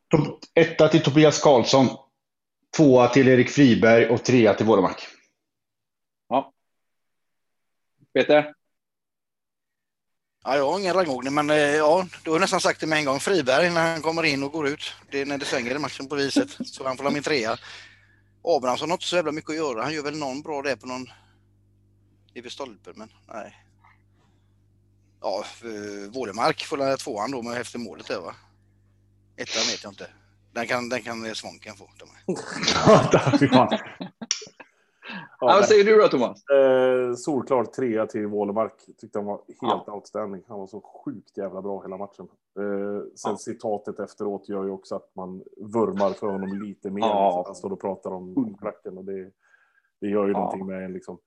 Etta 0.55 0.89
till 0.89 1.03
Tobias 1.03 1.43
Karlsson. 1.43 1.87
Tvåa 2.77 3.09
till 3.09 3.29
Erik 3.29 3.51
Friberg 3.51 4.09
och 4.09 4.25
trea 4.25 4.55
till 4.55 4.67
Wålemark. 4.67 5.07
Ja. 6.29 6.53
Peter? 8.15 8.55
Ja, 10.45 10.57
jag 10.57 10.71
har 10.71 10.79
ingen 10.79 10.95
rangordning, 10.95 11.35
men 11.35 11.51
eh, 11.51 11.57
ja, 11.57 12.07
du 12.25 12.31
har 12.31 12.39
nästan 12.39 12.61
sagt 12.61 12.81
det 12.81 12.87
med 12.87 12.99
en 12.99 13.05
gång. 13.05 13.21
Friberg 13.21 13.71
när 13.71 13.93
han 13.93 14.03
kommer 14.03 14.23
in 14.23 14.43
och 14.43 14.53
går 14.53 14.69
ut. 14.69 14.93
Det 15.11 15.21
är 15.21 15.27
när 15.27 15.39
det 15.39 15.45
svänger 15.45 15.75
i 15.75 15.79
matchen 15.79 16.09
på 16.09 16.15
viset. 16.15 16.49
Så 16.65 16.87
han 16.87 16.97
får 16.97 17.05
ha 17.05 17.11
min 17.11 17.23
trea. 17.23 17.59
Abrahamsson 18.45 18.91
har 18.91 18.95
inte 18.97 19.07
så 19.07 19.17
jävla 19.17 19.33
mycket 19.33 19.51
att 19.51 19.57
göra. 19.57 19.83
Han 19.83 19.95
gör 19.95 20.03
väl 20.03 20.19
någon 20.19 20.43
bra 20.43 20.63
det 20.63 20.77
på 20.77 20.87
någon... 20.87 21.07
Det 22.35 22.41
är 22.47 22.49
stolpen 22.49 22.93
men 22.97 23.09
nej 23.33 23.63
ja, 25.23 25.45
eh, 25.63 26.11
Vålemark 26.11 26.65
får 26.65 26.77
la 26.77 26.97
tvåan 26.97 27.31
då 27.31 27.43
med 27.43 27.61
efter 27.61 27.79
målet 27.79 28.07
där 28.07 28.21
va? 28.21 28.35
Ettan 29.37 29.63
vet 29.71 29.83
jag 29.83 29.93
inte. 29.93 30.07
Den 30.53 30.67
kan, 30.67 30.89
den 30.89 31.03
kan 31.03 31.27
eh, 31.27 31.33
Svånken 31.33 31.77
få. 31.77 31.91
Ja, 35.41 35.47
vad 35.47 35.65
säger 35.65 35.85
du 35.85 35.97
då 35.97 36.09
Thomas? 36.09 36.49
Eh, 36.49 37.15
solklart 37.15 37.73
trea 37.73 38.07
till 38.07 38.27
Wålemark. 38.27 38.75
Tyckte 39.01 39.19
han 39.19 39.27
var 39.27 39.37
helt 39.37 39.85
ja. 39.87 39.95
outstanding. 39.95 40.43
Han 40.49 40.59
var 40.59 40.67
så 40.67 40.81
sjukt 40.81 41.37
jävla 41.37 41.63
bra 41.63 41.83
hela 41.83 41.97
matchen. 41.97 42.29
Eh, 42.59 43.03
sen 43.15 43.31
ja. 43.31 43.37
citatet 43.37 44.01
efteråt 44.01 44.49
gör 44.49 44.65
ju 44.65 44.71
också 44.71 44.97
att 44.97 45.11
man 45.17 45.43
vurmar 45.57 46.11
för 46.11 46.27
honom 46.27 46.63
lite 46.63 46.91
mer. 46.91 47.03
Ja. 47.03 47.43
Han 47.47 47.55
står 47.55 47.73
och 47.73 47.81
pratar 47.81 48.11
om, 48.11 48.37
om 48.37 48.57
klacken 48.61 48.99
och 48.99 49.05
det, 49.05 49.31
det 50.01 50.09
gör 50.09 50.27
ju 50.27 50.33
ja. 50.33 50.39
någonting 50.39 50.67
med 50.67 50.85
en 50.85 50.93
liksom. 50.93 51.19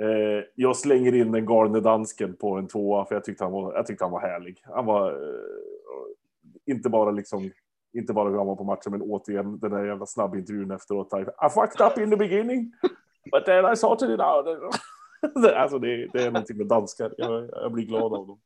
Eh, 0.00 0.44
jag 0.54 0.76
slänger 0.76 1.14
in 1.14 1.32
den 1.32 1.46
galne 1.46 1.80
dansken 1.80 2.36
på 2.36 2.56
en 2.56 2.68
tvåa 2.68 3.04
för 3.04 3.14
jag 3.14 3.24
tyckte 3.24 3.44
han 3.44 3.52
var, 3.52 3.74
jag 3.74 3.86
tyckte 3.86 4.04
han 4.04 4.12
var 4.12 4.20
härlig. 4.20 4.62
Han 4.64 4.86
var 4.86 5.10
eh, 5.10 6.66
inte 6.66 6.88
bara 6.88 7.10
liksom 7.10 7.50
inte 7.94 8.12
bara 8.12 8.28
hur 8.28 8.36
han 8.36 8.46
var 8.46 8.56
på 8.56 8.64
matchen, 8.64 8.92
men 8.92 9.02
återigen 9.02 9.58
den 9.58 9.70
där 9.70 9.84
jävla 9.84 10.06
snabbintervjun 10.06 10.70
efteråt. 10.70 11.12
I 11.14 11.48
fucked 11.50 11.86
up 11.86 11.98
in 11.98 12.10
the 12.10 12.16
beginning, 12.16 12.72
but 13.32 13.44
then 13.44 13.72
I 13.72 13.76
sorted 13.76 14.10
it 14.10 14.20
out. 14.20 14.46
alltså 15.56 15.78
det, 15.78 16.06
det 16.12 16.22
är 16.22 16.30
någonting 16.30 16.56
med 16.56 16.66
danskar. 16.66 17.14
Jag, 17.18 17.50
jag 17.52 17.72
blir 17.72 17.84
glad 17.84 18.12
av 18.14 18.26
dem. 18.26 18.38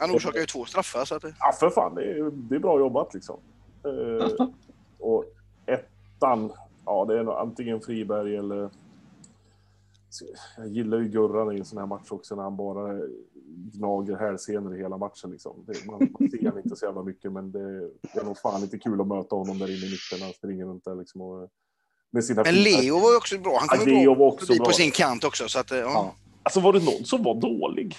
Han 0.00 0.10
orsakar 0.10 0.40
ju 0.40 0.46
två 0.46 0.64
straffar. 0.64 1.04
Så 1.04 1.14
att 1.14 1.22
det... 1.22 1.34
Ja, 1.38 1.52
för 1.52 1.70
fan. 1.70 1.94
Det 1.94 2.04
är, 2.04 2.30
det 2.30 2.54
är 2.54 2.58
bra 2.58 2.78
jobbat 2.78 3.14
liksom. 3.14 3.40
Uh, 3.86 4.48
och 4.98 5.24
ettan, 5.66 6.52
ja 6.86 7.04
det 7.04 7.18
är 7.18 7.22
nog 7.22 7.34
antingen 7.34 7.80
Friberg 7.80 8.36
eller 8.36 8.70
jag 10.56 10.68
gillar 10.68 10.98
ju 10.98 11.08
Gurran 11.08 11.56
i 11.56 11.58
en 11.58 11.64
sån 11.64 11.78
här 11.78 11.86
match 11.86 12.10
också 12.10 12.36
när 12.36 12.42
han 12.42 12.56
bara 12.56 13.00
gnager 13.74 14.16
hälsenor 14.16 14.76
i 14.76 14.78
hela 14.78 14.96
matchen. 14.96 15.30
Liksom. 15.30 15.64
Det, 15.66 15.86
man, 15.86 16.08
man 16.18 16.30
ser 16.30 16.58
inte 16.58 16.76
så 16.76 16.86
jävla 16.86 17.02
mycket, 17.02 17.32
men 17.32 17.52
det, 17.52 17.80
det, 17.80 18.20
är 18.20 18.24
nog 18.24 18.38
fan 18.38 18.60
lite 18.60 18.78
kul 18.78 19.00
att 19.00 19.06
möta 19.06 19.36
honom 19.36 19.58
där 19.58 19.66
inne 19.66 19.86
i 19.86 19.90
mitten. 19.90 20.22
Han 20.22 20.32
springer 20.32 20.66
runt 20.66 20.84
där 20.84 20.94
liksom. 20.94 21.20
Och, 21.20 21.50
med 22.12 22.24
sina 22.24 22.42
men 22.42 22.54
Leo 22.54 22.98
var 22.98 23.10
ju 23.10 23.16
också 23.16 23.38
bra. 23.38 23.58
Han 23.60 23.78
kom 23.78 24.02
ja, 24.02 24.14
bra 24.14 24.36
förbi 24.38 24.58
på 24.58 24.72
sin 24.72 24.90
kant 24.90 25.24
också. 25.24 25.48
Så 25.48 25.58
att, 25.58 25.70
ja. 25.70 25.76
Ja. 25.76 26.14
Alltså 26.42 26.60
var 26.60 26.72
det 26.72 26.84
någon 26.84 27.04
som 27.04 27.22
var 27.22 27.34
dålig? 27.34 27.96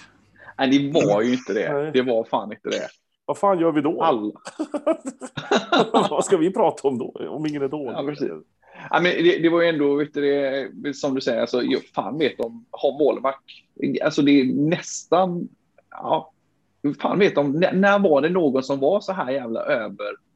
Nej, 0.58 0.78
det 0.78 1.04
var 1.04 1.22
ju 1.22 1.32
inte 1.32 1.52
det. 1.52 1.90
Det 1.94 2.02
var 2.02 2.24
fan 2.24 2.52
inte 2.52 2.68
det. 2.68 2.88
Vad 3.26 3.38
fan 3.38 3.58
gör 3.58 3.72
vi 3.72 3.80
då? 3.80 4.02
Alla. 4.02 4.32
Vad 6.10 6.24
ska 6.24 6.36
vi 6.36 6.52
prata 6.52 6.88
om 6.88 6.98
då? 6.98 7.28
Om 7.28 7.46
ingen 7.46 7.62
är 7.62 7.68
dålig? 7.68 7.92
Ja, 7.92 8.02
precis. 8.06 8.30
Ja, 8.90 9.00
men 9.00 9.12
det, 9.12 9.38
det 9.38 9.48
var 9.48 9.62
ju 9.62 9.68
ändå, 9.68 9.94
vet 9.94 10.14
du, 10.14 10.20
det, 10.72 10.94
som 10.94 11.14
du 11.14 11.20
säger, 11.20 11.40
alltså, 11.40 11.62
jag 11.62 11.84
fan 11.84 12.18
vet 12.18 12.40
om 12.40 12.66
har 12.70 12.98
målvakt. 12.98 13.44
Alltså 14.04 14.22
det 14.22 14.40
är 14.40 14.44
nästan, 14.44 15.48
ja, 15.90 16.32
fan 17.00 17.18
vet 17.18 17.38
om, 17.38 17.52
när, 17.52 17.72
när 17.72 17.98
var 17.98 18.20
det 18.20 18.28
någon 18.28 18.62
som 18.62 18.80
var 18.80 19.00
så 19.00 19.12
här 19.12 19.30
jävla 19.30 19.64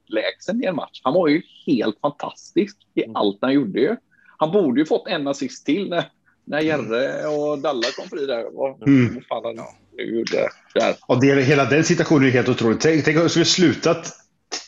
överlägsen 0.08 0.64
i 0.64 0.66
en 0.66 0.74
match? 0.74 1.00
Han 1.04 1.14
var 1.14 1.28
ju 1.28 1.42
helt 1.66 2.00
fantastisk 2.00 2.76
i 2.94 3.04
mm. 3.04 3.16
allt 3.16 3.38
han 3.40 3.52
gjorde 3.52 3.80
ju. 3.80 3.96
Han 4.38 4.52
borde 4.52 4.80
ju 4.80 4.86
fått 4.86 5.06
en 5.06 5.28
assist 5.28 5.66
till 5.66 5.88
när, 5.88 6.04
när 6.44 6.60
Jerre 6.60 7.26
och 7.26 7.58
Dalla 7.58 7.86
kom 7.96 8.08
fri 8.08 8.26
där. 8.26 8.44
Vad, 8.52 8.88
mm. 8.88 9.22
fan 9.28 9.44
han 9.44 9.66
nu 9.96 10.18
gjorde 10.18 10.48
där. 10.74 10.94
Och 11.06 11.20
det, 11.20 11.42
hela 11.42 11.64
den 11.64 11.84
situationen 11.84 12.28
är 12.28 12.30
helt 12.30 12.48
otrolig. 12.48 12.80
Tänk, 12.80 13.04
tänk 13.04 13.16
om 13.16 13.28
vi 13.36 13.44
slutat 13.44 14.12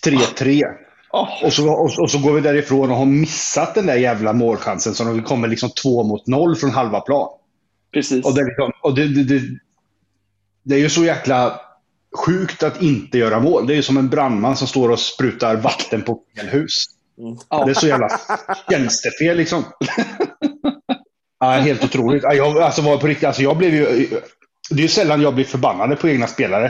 3-3. 0.04 0.62
Oh. 1.12 1.44
Och, 1.44 1.52
så, 1.52 1.70
och, 1.70 1.90
och, 1.98 2.10
så 2.10 2.18
går 2.18 2.32
vi 2.32 2.40
därifrån 2.40 2.90
och 2.90 2.96
har 2.96 3.06
missat 3.06 3.74
den 3.74 3.86
där 3.86 3.96
jävla 3.96 4.32
målchansen 4.32 4.94
så 4.94 5.04
de 5.04 5.22
kommer 5.22 5.48
liksom 5.48 5.70
två 5.70 6.02
mot 6.02 6.26
noll 6.26 6.56
från 6.56 6.70
halva 6.70 7.00
plan. 7.00 7.28
Precis. 7.92 8.24
Och, 8.24 8.34
det, 8.34 8.44
liksom, 8.44 8.72
och 8.82 8.94
det, 8.94 9.08
det, 9.08 9.24
det, 9.24 9.40
det, 10.62 10.74
är 10.74 10.78
ju 10.78 10.88
så 10.88 11.04
jäkla 11.04 11.60
sjukt 12.18 12.62
att 12.62 12.82
inte 12.82 13.18
göra 13.18 13.40
mål. 13.40 13.66
Det 13.66 13.72
är 13.72 13.76
ju 13.76 13.82
som 13.82 13.96
en 13.96 14.08
brandman 14.08 14.56
som 14.56 14.68
står 14.68 14.88
och 14.88 15.00
sprutar 15.00 15.56
vatten 15.56 16.02
på 16.02 16.20
fel 16.36 16.48
hus. 16.48 16.84
Mm. 17.18 17.66
Det 17.66 17.70
är 17.70 17.74
så 17.74 17.86
jävla 17.86 18.08
tjänstefel 18.70 19.36
liksom. 19.36 19.64
ja, 21.40 21.50
helt 21.50 21.84
otroligt. 21.84 22.22
Jag, 22.22 22.58
alltså, 22.58 22.82
var 22.82 22.96
på 22.96 23.06
riktigt, 23.06 23.26
alltså, 23.26 23.42
jag 23.42 23.56
blev 23.56 23.74
ju, 23.74 24.06
det 24.70 24.80
är 24.80 24.82
ju 24.82 24.88
sällan 24.88 25.22
jag 25.22 25.34
blir 25.34 25.44
förbannad 25.44 26.00
på 26.00 26.08
egna 26.08 26.26
spelare. 26.26 26.66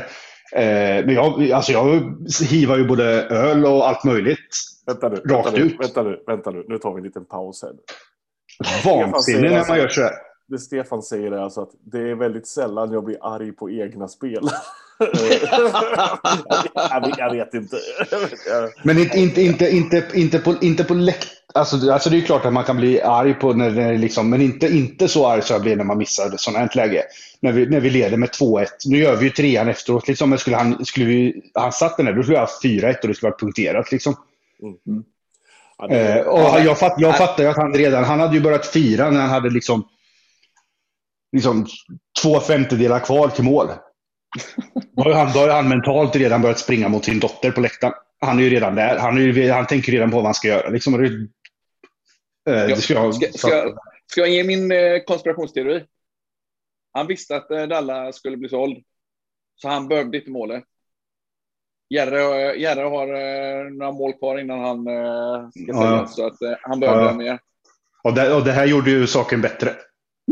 Eh, 0.52 1.04
men 1.04 1.14
jag, 1.14 1.52
alltså 1.52 1.72
jag 1.72 2.14
hivar 2.50 2.76
ju 2.76 2.84
både 2.84 3.04
öl 3.22 3.64
och 3.64 3.88
allt 3.88 4.04
möjligt. 4.04 4.38
Vänta 4.86 5.08
nu, 5.08 5.16
rakt 5.16 5.46
vänta 5.46 5.60
ut. 5.60 5.80
vänta 5.80 6.02
nu, 6.02 6.22
vänta 6.26 6.50
nu. 6.50 6.64
Nu 6.68 6.78
tar 6.78 6.94
vi 6.94 6.98
en 6.98 7.04
liten 7.04 7.24
paus 7.24 7.62
här. 7.62 7.72
Vansinne 8.84 9.50
när 9.50 9.68
man 9.68 9.78
gör 9.78 9.88
så 9.88 10.02
här. 10.02 10.12
Det 10.50 10.58
Stefan 10.58 11.02
säger 11.02 11.32
är 11.32 11.38
alltså 11.38 11.60
att 11.62 11.70
det 11.84 12.10
är 12.10 12.14
väldigt 12.14 12.46
sällan 12.46 12.92
jag 12.92 13.04
blir 13.04 13.34
arg 13.34 13.52
på 13.52 13.70
egna 13.70 14.08
spel. 14.08 14.40
jag, 16.74 17.14
jag, 17.18 17.32
vet 17.32 17.54
inte. 17.54 17.76
Men 18.82 18.98
inte, 18.98 19.18
inte, 19.18 19.42
inte, 19.42 19.70
inte, 19.70 20.06
inte 20.14 20.38
på, 20.38 20.54
inte 20.60 20.84
på 20.84 20.94
läkt... 20.94 21.28
Alltså, 21.54 21.92
alltså 21.92 22.10
det 22.10 22.16
är 22.16 22.20
klart 22.20 22.44
att 22.44 22.52
man 22.52 22.64
kan 22.64 22.76
bli 22.76 23.02
arg 23.02 23.34
på 23.34 23.52
när 23.52 23.70
det 23.70 23.98
liksom, 23.98 24.30
men 24.30 24.40
inte, 24.40 24.66
inte 24.66 25.08
så 25.08 25.26
arg 25.26 25.42
som 25.42 25.54
jag 25.54 25.62
blir 25.62 25.76
när 25.76 25.84
man 25.84 25.98
missar 25.98 26.36
sådant 26.36 26.74
här 26.74 26.76
läge. 26.76 27.02
När 27.40 27.52
vi, 27.52 27.66
när 27.66 27.80
vi 27.80 27.90
leder 27.90 28.16
med 28.16 28.28
2-1. 28.28 28.66
Nu 28.86 28.98
gör 28.98 29.16
vi 29.16 29.24
ju 29.24 29.30
trean 29.30 29.68
efteråt. 29.68 30.08
Liksom, 30.08 30.30
men 30.30 30.38
skulle 30.38 30.56
han, 30.56 30.84
skulle 30.84 31.06
vi, 31.06 31.42
han 31.54 31.72
satt 31.72 31.96
den 31.96 32.06
där, 32.06 32.12
då 32.12 32.22
skulle 32.22 32.38
vi 32.38 32.40
ha 32.40 32.88
4-1 32.90 33.00
och 33.02 33.08
det 33.08 33.14
skulle 33.14 33.30
varit 33.30 33.40
punkterat. 33.40 33.92
Liksom. 33.92 34.14
Mm. 34.62 35.04
Ja, 35.78 35.86
det, 35.86 36.18
eh, 36.18 36.26
och 36.26 36.60
jag, 36.60 36.78
fatt, 36.78 36.94
jag 36.98 37.18
fattar 37.18 37.42
ju 37.42 37.50
att 37.50 37.56
han 37.56 37.74
redan, 37.74 38.04
han 38.04 38.20
hade 38.20 38.34
ju 38.34 38.40
börjat 38.40 38.66
fira 38.66 39.10
när 39.10 39.20
han 39.20 39.30
hade 39.30 39.50
liksom, 39.50 39.84
liksom 41.32 41.66
två 42.22 42.40
femtedelar 42.40 43.00
kvar 43.00 43.28
till 43.28 43.44
mål. 43.44 43.66
Då 44.96 45.02
har, 45.02 45.12
han, 45.12 45.32
då 45.32 45.38
har 45.38 45.48
han 45.48 45.68
mentalt 45.68 46.16
redan 46.16 46.42
börjat 46.42 46.58
springa 46.58 46.88
mot 46.88 47.04
sin 47.04 47.20
dotter 47.20 47.50
på 47.50 47.60
läktaren. 47.60 47.94
Han 48.20 48.38
är 48.38 48.42
ju 48.42 48.50
redan 48.50 48.74
där. 48.74 48.98
Han, 48.98 49.16
är 49.16 49.20
ju, 49.20 49.50
han 49.50 49.66
tänker 49.66 49.92
redan 49.92 50.10
på 50.10 50.16
vad 50.16 50.24
han 50.24 50.34
ska 50.34 50.48
göra. 50.48 50.68
Liksom, 50.68 50.92
det, 50.92 51.06
eh, 52.52 52.66
det 52.66 52.76
ska, 52.76 52.94
jag, 52.94 53.14
ska, 53.14 53.26
ska, 53.32 53.74
ska, 54.06 54.20
jag 54.20 54.30
ge 54.30 54.44
min 54.44 54.72
eh, 54.72 54.98
konspirationsteori? 55.06 55.84
Han 56.92 57.06
visste 57.06 57.36
att 57.36 57.50
eh, 57.50 57.62
Dalla 57.62 58.12
skulle 58.12 58.36
bli 58.36 58.48
såld. 58.48 58.84
Så 59.54 59.68
han 59.68 59.88
behövde 59.88 60.18
inte 60.18 60.30
målet. 60.30 60.64
Jerre, 61.88 62.56
Jerre 62.56 62.84
har 62.84 63.06
eh, 63.06 63.70
några 63.70 63.92
mål 63.92 64.12
kvar 64.12 64.38
innan 64.38 64.60
han 64.60 64.84
ska 65.50 65.72
säljas. 65.72 65.82
Ja. 65.82 66.06
Så 66.06 66.26
att, 66.26 66.58
han 66.62 66.80
behövde 66.80 67.04
ja. 67.04 67.12
mer. 67.12 67.38
Och 68.04 68.14
det, 68.14 68.34
och 68.34 68.44
det 68.44 68.52
här 68.52 68.66
gjorde 68.66 68.90
ju 68.90 69.06
saken 69.06 69.40
bättre. 69.40 69.74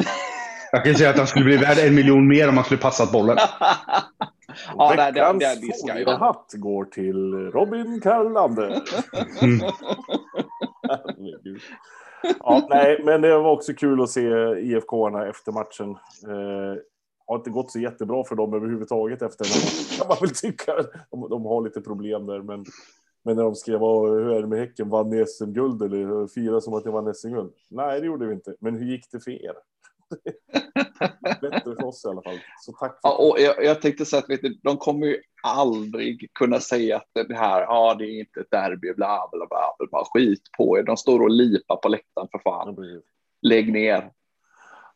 Jag 0.72 0.84
kan 0.84 0.94
säga 0.94 1.10
att 1.10 1.18
han 1.18 1.26
skulle 1.26 1.44
bli 1.44 1.56
värd 1.56 1.78
en 1.78 1.94
miljon 1.94 2.28
mer 2.28 2.48
om 2.48 2.56
han 2.56 2.64
skulle 2.64 2.80
passat 2.80 3.12
bollen. 3.12 3.36
ja, 4.76 4.94
Veckans 4.96 5.38
det, 5.38 5.94
det, 5.94 6.04
det 6.04 6.16
hatt 6.16 6.52
går 6.54 6.84
till 6.84 7.34
Robin 7.34 8.00
Karlander. 8.00 8.82
Mm. 9.42 9.60
ja, 12.38 12.66
nej, 12.70 13.00
men 13.04 13.20
det 13.20 13.38
var 13.38 13.50
också 13.50 13.74
kul 13.74 14.02
att 14.02 14.10
se 14.10 14.28
IFK 14.58 15.18
efter 15.18 15.52
matchen. 15.52 15.90
Eh, 16.26 16.82
har 17.28 17.36
inte 17.36 17.50
gått 17.50 17.70
så 17.70 17.78
jättebra 17.78 18.24
för 18.24 18.34
dem 18.34 18.54
överhuvudtaget 18.54 19.22
efter 19.22 19.44
den 19.44 19.98
kan 19.98 20.08
man 20.08 20.16
väl 20.20 20.30
tycka. 20.30 20.72
De, 21.10 21.28
de, 21.28 21.44
har 21.44 21.62
lite 21.62 21.80
problem 21.80 22.26
där, 22.26 22.42
men, 22.42 22.64
men 23.24 23.36
när 23.36 23.42
de 23.42 23.54
skrev 23.54 23.80
hur 23.80 24.32
är 24.32 24.40
det 24.40 24.46
med 24.46 24.58
Häcken, 24.58 24.88
vann 24.88 25.10
ni 25.10 25.26
SM-guld 25.26 25.82
eller 25.82 26.26
fira 26.26 26.60
som 26.60 26.74
att 26.74 26.84
ni 26.84 26.90
vann 26.90 27.14
SM-guld? 27.14 27.52
Nej, 27.70 28.00
det 28.00 28.06
gjorde 28.06 28.26
vi 28.26 28.34
inte. 28.34 28.54
Men 28.60 28.76
hur 28.76 28.86
gick 28.86 29.12
det 29.12 29.20
för 29.20 29.30
er? 29.30 29.54
Bättre 31.40 31.74
för 31.74 31.84
oss 31.84 32.04
i 32.04 32.08
alla 32.08 32.22
fall. 32.22 32.38
Så 32.60 32.72
tack. 32.72 32.90
För 32.90 33.08
ja, 33.08 33.16
och 33.16 33.40
jag, 33.40 33.64
jag 33.64 33.82
tänkte 33.82 34.04
säga 34.04 34.22
att 34.22 34.42
du, 34.42 34.58
de 34.62 34.76
kommer 34.76 35.06
ju 35.06 35.20
aldrig 35.42 36.30
kunna 36.34 36.60
säga 36.60 36.96
att 36.96 37.28
det 37.28 37.34
här, 37.34 37.60
ja, 37.60 37.94
det 37.94 38.04
är 38.04 38.20
inte 38.20 38.40
ett 38.40 38.50
derby, 38.50 38.92
bla, 38.94 39.28
bla, 39.32 39.46
bla, 39.46 39.74
bla, 39.78 39.86
bla. 39.90 40.04
skit 40.04 40.42
på 40.58 40.78
er. 40.78 40.82
De 40.82 40.96
står 40.96 41.20
och 41.20 41.30
lipar 41.30 41.76
på 41.76 41.88
läktaren 41.88 42.28
för 42.32 42.38
fan. 42.38 42.76
Lägg 43.42 43.72
ner. 43.72 44.10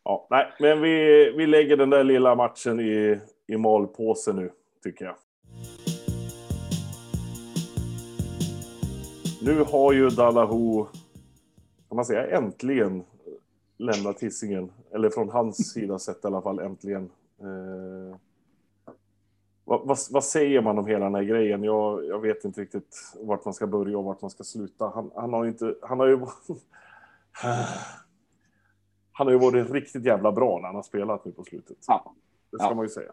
Ja, 0.05 0.27
nej, 0.31 0.53
men 0.61 0.81
vi, 0.81 1.31
vi 1.37 1.47
lägger 1.47 1.77
den 1.77 1.91
där 1.91 2.05
lilla 2.05 2.35
matchen 2.35 2.81
i, 2.81 3.21
i 3.47 3.57
malpåse 3.57 4.33
nu, 4.33 4.51
tycker 4.83 5.05
jag. 5.05 5.15
Nu 9.43 9.61
har 9.63 9.93
ju 9.93 10.09
Dalahu, 10.09 10.85
kan 11.89 11.97
man 11.97 12.05
säga 12.05 12.37
äntligen, 12.37 13.05
lämnat 13.77 14.21
Hisingen. 14.21 14.73
Eller 14.91 15.11
från 15.11 15.31
hans 15.31 15.57
sida 15.73 15.99
sett 15.99 16.25
i 16.25 16.27
alla 16.27 16.43
fall 16.43 16.59
äntligen. 16.59 17.11
Eh, 17.41 18.17
vad, 19.65 19.87
vad, 19.87 19.99
vad, 20.11 20.25
säger 20.25 20.63
man 20.63 20.79
om 20.79 20.87
hela 20.87 21.05
den 21.05 21.15
här 21.15 21.23
grejen? 21.23 21.65
Jag, 21.65 22.07
jag 22.07 22.21
vet 22.21 22.45
inte 22.45 22.61
riktigt 22.61 23.15
vart 23.21 23.45
man 23.45 23.55
ska 23.55 23.67
börja 23.67 23.99
och 23.99 24.05
vart 24.05 24.21
man 24.21 24.31
ska 24.31 24.45
sluta. 24.45 24.93
Han, 24.95 25.11
han 25.15 25.33
har 25.33 25.47
inte, 25.47 25.75
han 25.83 26.01
har 26.01 26.07
ju... 26.07 26.19
han 29.13 29.27
har 29.27 29.31
ju 29.31 29.39
varit 29.39 29.71
riktigt 29.71 30.05
jävla 30.05 30.33
bra 30.33 30.59
när 30.59 30.67
han 30.67 30.75
har 30.75 30.83
spelat 30.83 31.25
nu 31.25 31.33
på 31.33 31.45
slutet. 31.45 31.77
Ja. 31.87 32.15
Det 32.51 32.59
ska 32.59 32.67
ja. 32.67 32.75
man 32.75 32.85
ju 32.85 32.89
säga. 32.89 33.13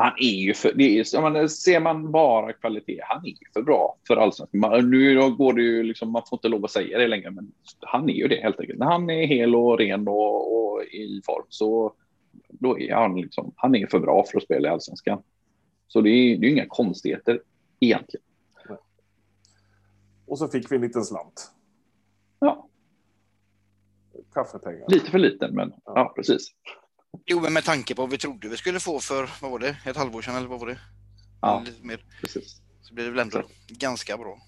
Han 0.00 0.12
är 0.18 0.36
ju 0.36 0.54
för, 0.54 0.72
det 0.74 0.98
är, 0.98 1.20
man, 1.20 1.48
ser 1.48 1.80
man 1.80 2.12
bara 2.12 2.52
kvalitet, 2.52 3.00
han 3.02 3.24
är 3.24 3.28
ju 3.28 3.46
för 3.52 3.62
bra 3.62 3.96
för 4.08 4.16
allsvenskan. 4.16 4.90
Nu 4.90 5.30
går 5.30 5.52
det 5.52 5.62
ju 5.62 5.82
liksom, 5.82 6.12
man 6.12 6.22
får 6.28 6.36
inte 6.36 6.48
lov 6.48 6.64
att 6.64 6.70
säga 6.70 6.98
det 6.98 7.08
längre, 7.08 7.30
men 7.30 7.52
han 7.80 8.10
är 8.10 8.14
ju 8.14 8.28
det 8.28 8.42
helt 8.42 8.60
enkelt. 8.60 8.78
När 8.78 8.86
han 8.86 9.10
är 9.10 9.26
hel 9.26 9.54
och 9.54 9.78
ren 9.78 10.08
och, 10.08 10.72
och 10.72 10.82
i 10.82 11.22
form 11.26 11.46
så 11.48 11.94
då 12.48 12.78
är 12.78 12.94
han 12.94 13.20
liksom, 13.20 13.52
han 13.56 13.74
är 13.74 13.86
för 13.86 13.98
bra 13.98 14.24
för 14.30 14.38
att 14.38 14.44
spela 14.44 14.68
i 14.68 14.70
allsvenskan. 14.70 15.22
Så 15.88 16.00
det 16.00 16.10
är, 16.10 16.44
är 16.44 16.48
inga 16.48 16.66
konstigheter 16.66 17.42
egentligen. 17.80 18.24
Och 20.26 20.38
så 20.38 20.48
fick 20.48 20.72
vi 20.72 20.76
en 20.76 20.82
liten 20.82 21.04
slant. 21.04 21.50
Ja. 22.40 22.68
Kaffepengar. 24.34 24.84
Lite 24.88 25.10
för 25.10 25.18
liten, 25.18 25.54
men 25.54 25.72
ja, 25.84 25.92
ja 25.94 26.12
precis. 26.16 26.48
Jo, 27.26 27.40
men 27.40 27.52
med 27.52 27.64
tanke 27.64 27.94
på 27.94 28.02
vad 28.02 28.10
vi 28.10 28.18
trodde 28.18 28.48
vi 28.48 28.56
skulle 28.56 28.80
få 28.80 29.00
för, 29.00 29.30
vad 29.42 29.50
var 29.50 29.58
det, 29.58 29.76
ett 29.86 29.96
halvår 29.96 30.22
sedan 30.22 30.36
eller 30.36 30.48
vad 30.48 30.60
var 30.60 30.66
det? 30.66 30.78
Ja, 31.40 31.62
lite 31.66 31.86
mer. 31.86 32.04
precis. 32.20 32.60
Så 32.80 32.94
blir 32.94 33.04
det 33.04 33.10
väl 33.10 33.20
ändå 33.20 33.42
så. 33.42 33.48
ganska 33.68 34.16
bra. 34.16 34.38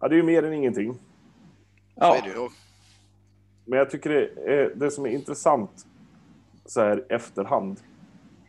Ja, 0.00 0.08
det 0.08 0.14
är 0.14 0.16
ju 0.16 0.22
mer 0.22 0.42
än 0.42 0.52
ingenting. 0.52 0.98
Ja. 1.94 2.12
Så 2.12 2.24
är 2.24 2.28
det 2.28 2.40
ju. 2.40 2.48
Men 3.64 3.78
jag 3.78 3.90
tycker 3.90 4.10
det, 4.10 4.52
är, 4.52 4.74
det 4.74 4.90
som 4.90 5.06
är 5.06 5.10
intressant 5.10 5.86
så 6.66 6.80
här 6.80 7.04
efterhand 7.08 7.80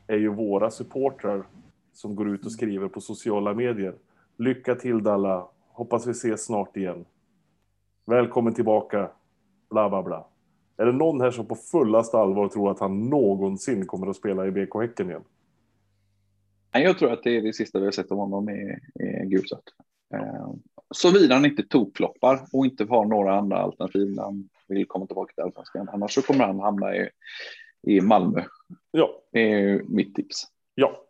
är 0.07 0.17
ju 0.17 0.29
våra 0.29 0.71
supportrar 0.71 1.43
som 1.93 2.15
går 2.15 2.29
ut 2.29 2.45
och 2.45 2.51
skriver 2.51 2.87
på 2.87 3.01
sociala 3.01 3.53
medier. 3.53 3.95
Lycka 4.37 4.75
till 4.75 5.03
Dalla! 5.03 5.47
Hoppas 5.67 6.07
vi 6.07 6.11
ses 6.11 6.45
snart 6.45 6.77
igen. 6.77 7.05
Välkommen 8.05 8.53
tillbaka! 8.53 9.11
Bla, 9.69 9.89
bla, 9.89 10.03
bla. 10.03 10.27
Är 10.79 10.85
det 10.85 10.91
någon 10.91 11.21
här 11.21 11.31
som 11.31 11.45
på 11.45 11.55
fullaste 11.55 12.17
allvar 12.17 12.47
tror 12.47 12.71
att 12.71 12.79
han 12.79 13.09
någonsin 13.09 13.85
kommer 13.85 14.07
att 14.07 14.15
spela 14.15 14.47
i 14.47 14.51
BK 14.51 14.75
Häcken 14.75 15.09
igen? 15.09 15.23
Jag 16.71 16.99
tror 16.99 17.11
att 17.11 17.23
det 17.23 17.37
är 17.37 17.41
det 17.41 17.53
sista 17.53 17.79
vi 17.79 17.85
har 17.85 17.91
sett 17.91 18.11
av 18.11 18.17
honom 18.17 18.49
i, 18.49 18.77
i 18.99 19.25
gulsött. 19.25 19.63
Eh, 20.13 20.53
Såvida 20.91 21.35
han 21.35 21.45
inte 21.45 21.63
tokfloppar 21.63 22.39
och 22.53 22.65
inte 22.65 22.85
har 22.89 23.05
några 23.05 23.37
andra 23.37 23.57
alternativ 23.57 24.15
när 24.15 24.23
han 24.23 24.49
vill 24.67 24.87
komma 24.87 25.05
tillbaka 25.05 25.33
till 25.33 25.43
allsvenskan. 25.43 25.89
Annars 25.93 26.13
så 26.13 26.21
kommer 26.21 26.45
han 26.45 26.59
hamna 26.59 26.95
i, 26.95 27.09
i 27.81 28.01
Malmö. 28.01 28.43
Ja. 28.91 29.09
Det 29.31 29.53
är 29.53 29.83
mitt 29.87 30.15
tips. 30.15 30.47
Ja. 30.75 31.05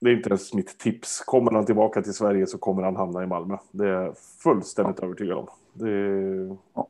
Det 0.00 0.10
är 0.10 0.16
inte 0.16 0.28
ens 0.28 0.54
mitt 0.54 0.78
tips. 0.78 1.20
Kommer 1.20 1.50
han 1.50 1.66
tillbaka 1.66 2.02
till 2.02 2.14
Sverige 2.14 2.46
så 2.46 2.58
kommer 2.58 2.82
han 2.82 2.96
hamna 2.96 3.22
i 3.22 3.26
Malmö. 3.26 3.56
Det 3.70 3.84
är 3.84 3.92
jag 3.92 4.18
fullständigt 4.18 4.98
ja. 4.98 5.04
övertygad 5.04 5.38
om. 5.38 5.48
Det... 5.72 6.56
Ja. 6.74 6.88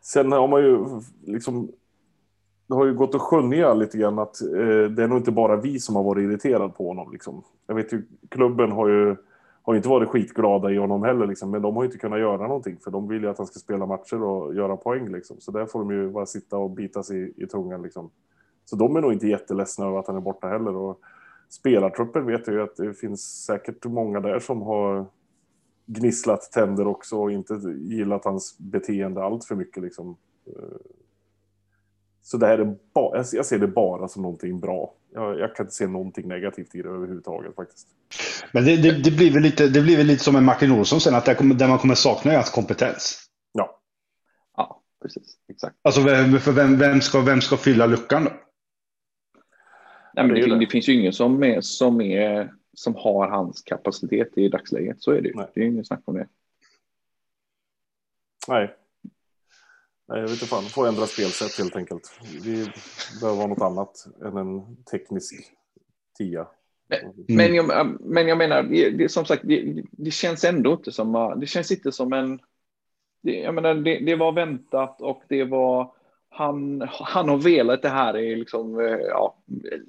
Sen 0.00 0.32
har 0.32 0.48
man 0.48 0.62
ju 0.62 0.86
liksom... 1.22 1.70
Det 2.66 2.74
har 2.74 2.86
ju 2.86 2.94
gått 2.94 3.14
att 3.14 3.20
skönja 3.20 3.74
lite 3.74 3.98
grann 3.98 4.18
att 4.18 4.42
eh, 4.42 4.90
det 4.90 5.02
är 5.02 5.08
nog 5.08 5.18
inte 5.18 5.32
bara 5.32 5.56
vi 5.56 5.80
som 5.80 5.96
har 5.96 6.02
varit 6.02 6.22
irriterade 6.22 6.68
på 6.68 6.88
honom. 6.88 7.12
Liksom. 7.12 7.42
Jag 7.66 7.74
vet 7.74 7.92
ju, 7.92 8.02
klubben 8.28 8.72
har 8.72 8.88
ju 8.88 9.16
har 9.62 9.76
inte 9.76 9.88
varit 9.88 10.08
skitglada 10.08 10.70
i 10.70 10.76
honom 10.76 11.02
heller, 11.02 11.26
liksom, 11.26 11.50
men 11.50 11.62
de 11.62 11.76
har 11.76 11.84
inte 11.84 11.98
kunnat 11.98 12.18
göra 12.18 12.46
någonting 12.46 12.76
för 12.84 12.90
de 12.90 13.08
vill 13.08 13.22
ju 13.22 13.28
att 13.28 13.38
han 13.38 13.46
ska 13.46 13.58
spela 13.58 13.86
matcher 13.86 14.22
och 14.22 14.54
göra 14.54 14.76
poäng. 14.76 15.12
Liksom. 15.12 15.40
Så 15.40 15.50
där 15.50 15.66
får 15.66 15.78
de 15.78 15.90
ju 15.90 16.10
bara 16.10 16.26
sitta 16.26 16.56
och 16.56 16.70
bita 16.70 17.02
sig 17.02 17.34
i, 17.36 17.46
tungan. 17.46 17.82
Liksom. 17.82 18.10
Så 18.64 18.76
de 18.76 18.96
är 18.96 19.00
nog 19.00 19.12
inte 19.12 19.26
jätteledsna 19.26 19.86
över 19.86 19.98
att 19.98 20.06
han 20.06 20.16
är 20.16 20.20
borta 20.20 20.48
heller. 20.48 20.76
Och 20.76 21.00
spelartruppen 21.48 22.26
vet 22.26 22.46
jag 22.46 22.56
ju 22.56 22.62
att 22.62 22.76
det 22.76 22.94
finns 22.94 23.44
säkert 23.44 23.84
många 23.84 24.20
där 24.20 24.38
som 24.38 24.62
har 24.62 25.06
gnisslat 25.92 26.52
tänder 26.52 26.86
också 26.86 27.16
och 27.16 27.32
inte 27.32 27.54
gillat 27.78 28.24
hans 28.24 28.58
beteende 28.58 29.24
allt 29.24 29.44
för 29.44 29.54
mycket. 29.54 29.82
Liksom. 29.82 30.16
Så 32.22 32.36
det 32.36 32.46
här 32.46 32.58
är 32.58 32.76
bara, 32.94 33.24
jag 33.32 33.46
ser 33.46 33.58
det 33.58 33.68
bara 33.68 34.08
som 34.08 34.22
någonting 34.22 34.60
bra. 34.60 34.94
Jag, 35.14 35.38
jag, 35.38 35.56
kan 35.56 35.66
inte 35.66 35.74
se 35.74 35.86
någonting 35.86 36.28
negativt 36.28 36.74
i 36.74 36.82
det 36.82 36.88
överhuvudtaget 36.88 37.54
faktiskt. 37.54 37.88
Men 38.52 38.64
det, 38.64 38.76
det, 38.76 39.02
det 39.02 39.10
blir, 39.10 39.32
väl 39.32 39.42
lite, 39.42 39.68
det 39.68 39.82
blir 39.82 39.96
väl 39.96 40.06
lite 40.06 40.24
som 40.24 40.34
med 40.34 40.42
Martin 40.42 40.72
Olsson 40.72 41.00
sen, 41.00 41.14
att 41.14 41.24
det, 41.24 41.34
kommer, 41.34 41.54
det 41.54 41.68
man 41.68 41.78
kommer 41.78 41.94
sakna 41.94 42.32
är 42.32 42.36
hans 42.36 42.50
kompetens. 42.50 43.24
Ja. 43.52 43.80
Ja, 44.56 44.82
precis. 45.02 45.36
Exakt. 45.48 45.76
Alltså, 45.82 46.00
för 46.40 46.52
vem, 46.52 46.78
vem, 46.78 47.00
ska, 47.00 47.20
vem 47.20 47.40
ska 47.40 47.56
fylla 47.56 47.86
luckan 47.86 48.24
då? 48.24 48.30
Nej, 50.14 50.26
men 50.26 50.34
det, 50.34 50.58
det, 50.58 50.66
finns 50.66 50.88
ju 50.88 51.00
ingen 51.00 51.12
som, 51.12 51.42
är, 51.42 51.60
som, 51.60 52.00
är, 52.00 52.52
som 52.74 52.94
har 52.94 53.28
hans 53.28 53.62
kapacitet 53.62 54.38
i 54.38 54.48
dagsläget. 54.48 55.02
Så 55.02 55.12
är 55.12 55.20
det 55.20 55.28
ju. 55.28 55.34
Det 55.54 55.60
är 55.60 55.64
ingen 55.64 55.84
snack 55.84 56.02
om 56.04 56.14
det. 56.14 56.28
Nej, 58.48 58.76
Nej, 60.10 60.18
jag 60.18 60.22
vet 60.22 60.32
inte 60.32 60.46
fan. 60.46 60.62
Får 60.64 60.88
ändra 60.88 61.06
spelsätt 61.06 61.58
helt 61.58 61.76
enkelt. 61.76 62.20
Vi 62.44 62.70
behöver 63.20 63.40
ha 63.40 63.46
något 63.46 63.62
annat 63.62 64.06
än 64.24 64.36
en 64.36 64.76
teknisk 64.84 65.52
tia. 66.18 66.46
Mm. 66.90 67.12
Men, 67.28 67.54
jag, 67.54 68.00
men 68.00 68.28
jag 68.28 68.38
menar, 68.38 68.62
det, 68.98 69.08
som 69.08 69.24
sagt, 69.24 69.42
det, 69.44 69.82
det, 69.90 70.10
känns 70.10 70.44
ändå 70.44 70.72
inte 70.72 70.92
som, 70.92 71.36
det 71.40 71.46
känns 71.46 71.70
inte 71.70 71.92
som 71.92 72.12
en, 72.12 72.40
det, 73.22 73.32
jag 73.32 73.54
menar, 73.54 73.74
det, 73.74 73.98
det 73.98 74.16
var 74.16 74.32
väntat 74.32 75.00
och 75.00 75.22
det 75.28 75.44
var, 75.44 75.92
han, 76.30 76.88
han 76.90 77.28
har 77.28 77.36
velat 77.36 77.82
det 77.82 77.88
här 77.88 78.16
i 78.16 78.36
liksom, 78.36 78.80
ja, 79.08 79.36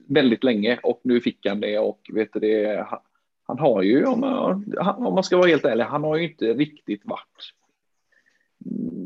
väldigt 0.07 0.43
länge 0.43 0.79
och 0.83 0.99
nu 1.03 1.21
fick 1.21 1.45
han 1.45 1.59
det 1.59 1.79
och 1.79 1.99
vet 2.13 2.33
du 2.33 2.39
det, 2.39 2.85
han, 2.87 2.99
han 3.47 3.59
har 3.59 3.81
ju, 3.81 4.05
om 4.05 4.19
man, 4.19 4.73
om 4.97 5.13
man 5.13 5.23
ska 5.23 5.37
vara 5.37 5.47
helt 5.47 5.65
ärlig, 5.65 5.83
han 5.83 6.03
har 6.03 6.17
ju 6.17 6.29
inte 6.31 6.53
riktigt 6.53 7.01
varit 7.05 7.53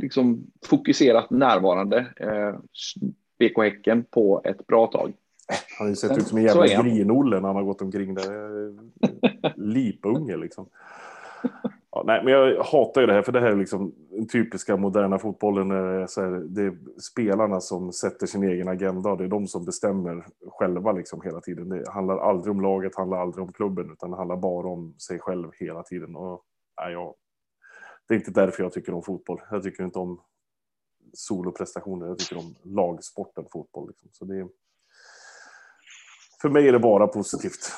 liksom 0.01 0.47
fokuserat 0.65 1.29
närvarande 1.29 2.05
eh, 2.15 2.55
BK 3.39 3.57
Häcken 3.57 4.03
på 4.03 4.41
ett 4.45 4.67
bra 4.67 4.87
tag. 4.87 5.13
Han 5.77 5.85
har 5.85 5.89
ju 5.89 5.95
sett 5.95 6.17
ut 6.17 6.27
som 6.27 6.37
en 6.37 6.43
jävla 6.43 6.83
grinolle 6.83 7.35
när 7.39 7.47
han 7.47 7.55
har 7.55 7.63
gått 7.63 7.81
omkring 7.81 8.13
där. 8.15 8.73
Lipunge 9.55 10.37
liksom. 10.37 10.65
Ja, 11.95 12.03
nej, 12.05 12.21
men 12.23 12.33
jag 12.33 12.63
hatar 12.63 13.01
ju 13.01 13.07
det 13.07 13.13
här, 13.13 13.21
för 13.21 13.31
det 13.31 13.39
här 13.39 13.51
är 13.51 13.55
liksom 13.55 13.93
den 14.09 14.27
typiska 14.27 14.77
moderna 14.77 15.19
fotbollen. 15.19 15.71
Eh, 15.71 16.05
så 16.07 16.21
här, 16.21 16.29
det 16.29 16.61
är 16.61 16.77
spelarna 17.01 17.61
som 17.61 17.93
sätter 17.93 18.27
sin 18.27 18.43
egen 18.43 18.67
agenda 18.67 19.09
och 19.09 19.17
det 19.17 19.23
är 19.23 19.27
de 19.27 19.47
som 19.47 19.65
bestämmer 19.65 20.25
själva 20.47 20.91
liksom 20.91 21.21
hela 21.21 21.41
tiden. 21.41 21.69
Det 21.69 21.91
handlar 21.91 22.17
aldrig 22.17 22.51
om 22.51 22.61
laget, 22.61 22.95
handlar 22.95 23.17
aldrig 23.17 23.43
om 23.43 23.53
klubben, 23.53 23.91
utan 23.91 24.11
det 24.11 24.17
handlar 24.17 24.37
bara 24.37 24.67
om 24.67 24.95
sig 24.97 25.19
själv 25.19 25.49
hela 25.59 25.83
tiden. 25.83 26.15
Och, 26.15 26.41
nej, 26.81 26.93
jag 26.93 27.13
det 28.07 28.13
är 28.13 28.17
inte 28.17 28.31
därför 28.31 28.63
jag 28.63 28.73
tycker 28.73 28.93
om 28.93 29.03
fotboll. 29.03 29.41
Jag 29.51 29.63
tycker 29.63 29.83
inte 29.83 29.99
om 29.99 30.21
soloprestationer. 31.13 32.07
Jag 32.07 32.19
tycker 32.19 32.37
om 32.37 32.55
lagsporten 32.63 33.45
fotboll. 33.51 33.87
Liksom. 33.87 34.09
Så 34.11 34.25
det 34.25 34.39
är, 34.39 34.47
för 36.41 36.49
mig 36.49 36.67
är 36.67 36.71
det 36.71 36.79
bara 36.79 37.07
positivt. 37.07 37.71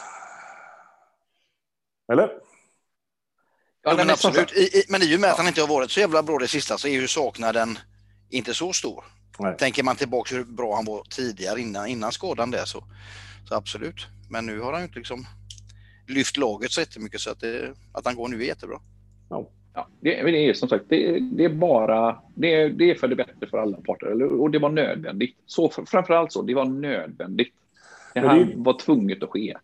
Eller? 2.12 2.47
Ja, 3.88 3.96
men 3.98 4.10
absolut. 4.10 4.52
I, 4.52 4.60
i, 4.60 4.84
men 4.90 5.04
i 5.04 5.16
och 5.16 5.20
med 5.20 5.30
att 5.30 5.38
han 5.38 5.48
inte 5.48 5.62
har 5.62 5.68
varit 5.68 5.92
så 5.92 6.00
jävla 6.00 6.24
bra 6.24 6.38
det 6.38 6.48
sista 6.48 6.78
så 6.78 6.88
är 6.88 6.92
ju 6.92 7.08
saknaden 7.08 7.78
inte 8.30 8.54
så 8.54 8.74
stor. 8.74 9.04
Nej. 9.40 9.58
Tänker 9.58 9.84
man 9.84 9.96
tillbaka 9.96 10.36
hur 10.36 10.44
bra 10.44 10.76
han 10.76 10.86
var 10.86 11.04
tidigare 11.10 11.62
innan, 11.62 11.88
innan 11.88 12.12
skadan 12.12 12.52
där 12.52 12.66
så, 12.66 12.84
så 13.50 13.56
absolut. 13.56 14.08
Men 14.30 14.46
nu 14.46 14.60
har 14.60 14.72
han 14.72 14.82
ju 14.82 14.86
inte 14.88 15.00
liksom 15.00 15.26
lyft 16.08 16.38
laget 16.38 16.72
så 16.72 16.82
jättemycket 16.82 17.22
så 17.22 17.32
att, 17.32 17.40
det, 17.40 17.74
att 17.94 18.06
han 18.06 18.16
går 18.16 18.28
nu 18.28 18.42
är 18.42 18.46
jättebra. 18.46 18.80
Ja. 19.30 19.50
Ja, 19.74 19.88
det, 20.00 20.22
det 20.24 20.50
är 20.50 20.54
som 20.54 20.70
sagt, 20.70 20.86
det, 20.90 21.20
det 21.20 21.46
är 21.46 21.50
bara, 21.50 22.22
det, 22.36 22.70
det, 22.70 22.92
är 22.92 22.96
för 22.96 23.08
det 23.08 23.16
bättre 23.16 23.48
för 23.50 23.58
alla 23.58 23.78
parter. 23.78 24.24
Och 24.24 24.52
det 24.52 24.60
var 24.60 24.70
nödvändigt. 24.70 25.36
Så, 25.46 25.70
framförallt 25.70 26.32
så, 26.32 26.42
det 26.42 26.54
var 26.54 26.66
nödvändigt. 26.66 27.54
Det 28.14 28.20
här 28.20 28.46
det, 28.46 28.54
var 28.56 28.80
tvunget 28.80 29.24
att 29.24 29.30
ske. 29.30 29.58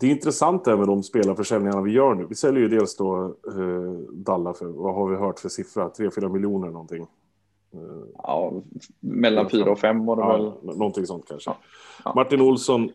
Det 0.00 0.06
är 0.06 0.10
intressant 0.10 0.64
det 0.64 0.70
här 0.70 0.78
med 0.78 0.86
de 0.86 1.02
spelarförsäljningarna 1.02 1.82
vi 1.82 1.92
gör 1.92 2.14
nu. 2.14 2.26
Vi 2.28 2.34
säljer 2.34 2.62
ju 2.62 2.68
dels 2.68 2.96
då 2.96 3.24
eh, 3.24 3.92
Dalla 4.12 4.54
för, 4.54 4.66
vad 4.66 4.94
har 4.94 5.08
vi 5.08 5.16
hört 5.16 5.38
för 5.38 5.48
siffra? 5.48 5.88
3-4 5.88 6.28
miljoner 6.28 6.70
någonting. 6.70 7.06
Eh, 7.72 7.80
ja, 8.22 8.52
mellan 9.00 9.50
4 9.50 9.70
och 9.70 9.78
5 9.78 10.06
var 10.06 10.16
det 10.16 10.22
ja, 10.22 10.32
väl. 10.62 10.76
Någonting 10.76 11.06
sånt 11.06 11.28
kanske. 11.28 11.50
Ja. 11.50 11.56
Ja. 12.04 12.12
Martin 12.14 12.40
Olsson 12.40 12.90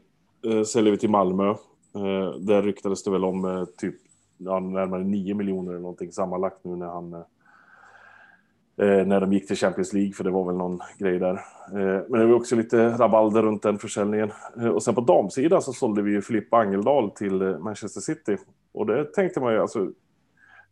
eh, 0.46 0.64
säljer 0.64 0.92
vi 0.92 0.98
till 0.98 1.10
Malmö. 1.10 1.50
Eh, 1.96 2.40
där 2.40 2.62
ryktades 2.62 3.04
det 3.04 3.12
väl 3.12 3.26
om 3.26 3.46
eh, 3.46 3.66
typ 3.78 3.96
närmare 4.38 5.04
9 5.04 5.36
miljoner 5.36 5.72
eller 5.72 5.82
någonting 5.82 6.12
sammanlagt 6.12 6.64
nu 6.64 6.76
när 6.76 6.88
han 6.88 7.14
eh, 7.14 7.22
Eh, 8.82 9.06
när 9.06 9.20
de 9.20 9.34
gick 9.34 9.48
till 9.48 9.56
Champions 9.56 9.94
League, 9.94 10.14
för 10.14 10.24
det 10.24 10.30
var 10.32 10.46
väl 10.46 10.56
någon 10.56 10.80
grej 10.98 11.20
där. 11.20 11.34
Eh, 11.34 12.04
men 12.10 12.20
det 12.20 12.26
var 12.26 12.34
också 12.34 12.56
lite 12.56 12.90
rabalder 12.90 13.42
runt 13.42 13.64
den 13.64 13.78
försäljningen. 13.78 14.32
Eh, 14.58 14.68
och 14.68 14.84
sen 14.84 14.96
på 14.96 15.02
damsidan 15.02 15.62
så 15.62 15.74
sålde 15.74 16.02
vi 16.02 16.12
ju 16.12 16.22
Filippa 16.22 16.58
Angeldal 16.58 17.12
till 17.12 17.42
eh, 17.42 17.60
Manchester 17.60 18.02
City. 18.02 18.38
Och 18.74 18.86
det 18.86 19.14
tänkte 19.14 19.40
man 19.40 19.54
ju, 19.54 19.60
alltså, 19.60 19.92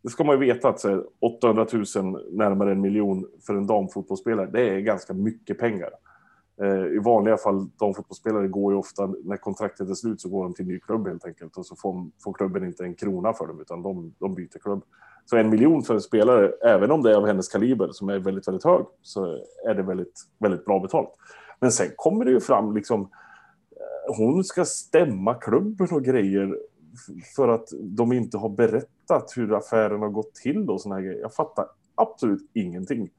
det 0.02 0.08
ska 0.08 0.24
man 0.24 0.40
ju 0.40 0.46
veta 0.46 0.68
att 0.68 0.80
så 0.80 1.04
800 1.20 1.66
000, 1.72 1.84
närmare 2.30 2.72
en 2.72 2.80
miljon 2.80 3.26
för 3.46 3.54
en 3.54 3.66
damfotbollsspelare, 3.66 4.50
det 4.52 4.68
är 4.68 4.80
ganska 4.80 5.12
mycket 5.12 5.58
pengar. 5.58 5.90
Eh, 6.62 6.86
I 6.86 6.98
vanliga 6.98 7.36
fall, 7.36 7.68
de 7.76 7.94
fotbollsspelare 7.94 8.48
går 8.48 8.72
ju 8.72 8.78
ofta, 8.78 9.06
när 9.24 9.36
kontraktet 9.36 9.90
är 9.90 9.94
slut 9.94 10.20
så 10.20 10.28
går 10.28 10.42
de 10.42 10.54
till 10.54 10.66
ny 10.66 10.80
klubb 10.80 11.08
helt 11.08 11.24
enkelt 11.24 11.56
och 11.56 11.66
så 11.66 11.76
får, 11.76 12.10
får 12.24 12.32
klubben 12.32 12.64
inte 12.64 12.84
en 12.84 12.94
krona 12.94 13.32
för 13.32 13.46
dem 13.46 13.60
utan 13.60 13.82
de, 13.82 14.14
de 14.18 14.34
byter 14.34 14.58
klubb. 14.62 14.84
Så 15.24 15.36
en 15.36 15.50
miljon 15.50 15.82
för 15.82 15.94
en 15.94 16.00
spelare, 16.00 16.52
även 16.64 16.90
om 16.90 17.02
det 17.02 17.10
är 17.10 17.14
av 17.14 17.26
hennes 17.26 17.48
kaliber 17.48 17.88
som 17.92 18.08
är 18.08 18.18
väldigt, 18.18 18.48
väldigt 18.48 18.64
hög, 18.64 18.84
så 19.02 19.38
är 19.68 19.74
det 19.74 19.82
väldigt, 19.82 20.20
väldigt 20.38 20.64
bra 20.64 20.80
betalt. 20.80 21.10
Men 21.60 21.72
sen 21.72 21.88
kommer 21.96 22.24
det 22.24 22.30
ju 22.30 22.40
fram 22.40 22.74
liksom, 22.74 23.00
eh, 23.00 24.16
hon 24.16 24.44
ska 24.44 24.64
stämma 24.64 25.34
klubben 25.34 25.88
och 25.90 26.04
grejer 26.04 26.58
för 27.36 27.48
att 27.48 27.68
de 27.82 28.12
inte 28.12 28.38
har 28.38 28.48
berättat 28.48 29.32
hur 29.36 29.54
affären 29.54 30.00
har 30.00 30.08
gått 30.08 30.34
till 30.34 30.70
och 30.70 30.80
såna 30.80 30.94
här 30.94 31.02
grejer. 31.02 31.20
Jag 31.20 31.34
fattar 31.34 31.66
absolut 31.94 32.50
ingenting 32.54 33.10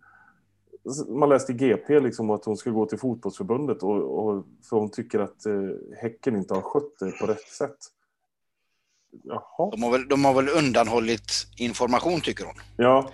man 1.08 1.30
läste 1.30 1.52
i 1.52 1.56
GP 1.56 2.00
liksom 2.00 2.30
att 2.30 2.46
hon 2.46 2.58
ska 2.58 2.70
gå 2.70 2.86
till 2.86 2.98
fotbollsförbundet 2.98 3.84
och, 3.84 4.28
och 4.28 4.46
för 4.70 4.78
hon 4.78 4.92
tycker 4.92 5.20
att 5.20 5.46
eh, 5.46 5.54
Häcken 6.02 6.36
inte 6.36 6.54
har 6.54 6.62
skött 6.62 7.00
det 7.00 7.12
på 7.12 7.26
rätt 7.26 7.48
sätt. 7.48 7.78
Jaha. 9.24 9.72
De 9.72 9.84
har, 9.84 9.92
väl, 9.92 10.08
de 10.08 10.26
har 10.26 10.34
väl 10.34 10.50
undanhållit 10.50 11.32
information 11.58 12.22
tycker 12.22 12.46
hon. 12.46 12.56
Ja. 12.78 13.10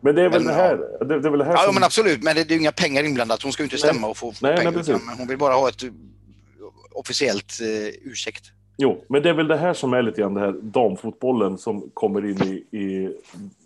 Men 0.00 0.14
det 0.14 0.22
är 0.22 0.28
väl 0.28 0.44
men, 0.44 0.54
det 0.54 0.62
här. 0.62 0.76
Det, 0.76 1.20
det, 1.20 1.28
är 1.28 1.30
väl 1.30 1.38
det 1.38 1.44
här 1.44 1.52
ja, 1.52 1.58
som... 1.58 1.74
men 1.74 1.84
absolut. 1.84 2.22
Men 2.22 2.36
det, 2.36 2.44
det 2.44 2.54
är 2.54 2.58
inga 2.58 2.72
pengar 2.72 3.04
inblandat. 3.04 3.42
Hon 3.42 3.52
ska 3.52 3.62
ju 3.62 3.64
inte 3.66 3.78
stämma 3.78 4.00
nej. 4.00 4.10
och 4.10 4.16
få, 4.16 4.32
nej, 4.42 4.56
pengar. 4.56 4.72
Nej, 4.72 5.16
hon 5.18 5.28
vill 5.28 5.38
bara 5.38 5.54
ha 5.54 5.68
ett 5.68 5.82
officiellt 6.92 7.52
eh, 7.60 8.10
ursäkt. 8.10 8.44
Jo, 8.76 9.04
men 9.08 9.22
det 9.22 9.28
är 9.28 9.34
väl 9.34 9.48
det 9.48 9.56
här 9.56 9.74
som 9.74 9.92
är 9.92 10.02
lite 10.02 10.20
grann 10.20 10.34
det 10.34 10.40
här 10.40 10.52
damfotbollen 10.52 11.58
som 11.58 11.90
kommer 11.94 12.24
in 12.24 12.42
i, 12.42 12.78
i 12.78 13.16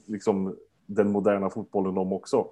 liksom 0.07 0.57
den 0.87 1.11
moderna 1.11 1.51
fotbollen 1.51 1.95
de 1.95 2.13
också. 2.13 2.47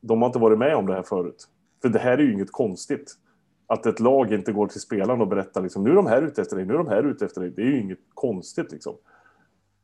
De 0.00 0.22
har 0.22 0.26
inte 0.26 0.38
varit 0.38 0.58
med 0.58 0.76
om 0.76 0.86
det 0.86 0.94
här 0.94 1.02
förut. 1.02 1.48
För 1.82 1.88
det 1.88 1.98
här 1.98 2.18
är 2.18 2.22
ju 2.22 2.32
inget 2.32 2.52
konstigt. 2.52 3.14
Att 3.66 3.86
ett 3.86 4.00
lag 4.00 4.32
inte 4.32 4.52
går 4.52 4.66
till 4.66 4.80
spelaren 4.80 5.20
och 5.20 5.28
berättar 5.28 5.62
liksom, 5.62 5.84
nu 5.84 5.90
är 5.90 5.94
de 5.94 6.06
här 6.06 6.22
ute 6.22 6.42
efter 6.42 6.56
dig, 6.56 6.64
nu 6.66 6.74
är 6.74 6.78
de 6.78 6.88
här 6.88 7.02
ute 7.02 7.24
efter 7.24 7.40
dig. 7.40 7.50
Det 7.50 7.62
är 7.62 7.66
ju 7.66 7.80
inget 7.80 7.98
konstigt 8.14 8.72
liksom. 8.72 8.94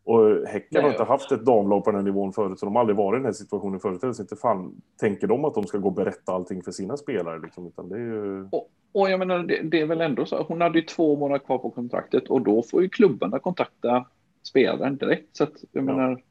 Och 0.05 0.47
Häcken 0.47 0.83
har 0.83 0.91
inte 0.91 1.05
haft 1.05 1.33
ett 1.33 1.45
damlag 1.45 1.85
på 1.85 1.91
den 1.91 2.01
här 2.01 2.05
nivån 2.05 2.33
förut, 2.33 2.59
så 2.59 2.67
de 2.67 2.75
har 2.75 2.81
aldrig 2.81 2.97
varit 2.97 3.17
i 3.17 3.19
den 3.19 3.25
här 3.25 3.33
situationen 3.33 3.81
förut. 3.81 4.17
Så 4.17 4.23
inte 4.23 4.37
fan 4.37 4.83
tänker 5.01 5.27
de 5.27 5.45
att 5.45 5.55
de 5.55 5.65
ska 5.65 5.79
gå 5.79 5.89
och 5.89 5.95
berätta 5.95 6.33
allting 6.33 6.63
för 6.63 6.73
sina 6.73 6.97
spelare. 6.97 7.39
Liksom, 7.39 7.67
utan 7.67 7.89
det 7.89 7.95
är 7.95 8.01
ju... 8.01 8.49
och, 8.53 8.71
och 8.93 9.11
jag 9.11 9.19
menar, 9.19 9.39
det, 9.39 9.63
det, 9.63 9.81
är 9.81 9.87
väl 9.87 10.01
ändå 10.01 10.27
så. 10.27 10.43
Hon 10.43 10.61
hade 10.61 10.79
ju 10.79 10.85
två 10.85 11.17
månader 11.17 11.45
kvar 11.45 11.59
på 11.59 11.71
kontraktet 11.71 12.29
och 12.29 12.43
då 12.43 12.63
får 12.63 12.83
ju 12.83 12.89
klubbarna 12.89 13.39
kontakta 13.39 14.07
spelaren 14.43 14.97
direkt. 14.97 15.37
Så 15.37 15.45
att, 15.45 15.53
jag 15.73 15.83
ja. 15.83 15.87
menar, 15.87 16.23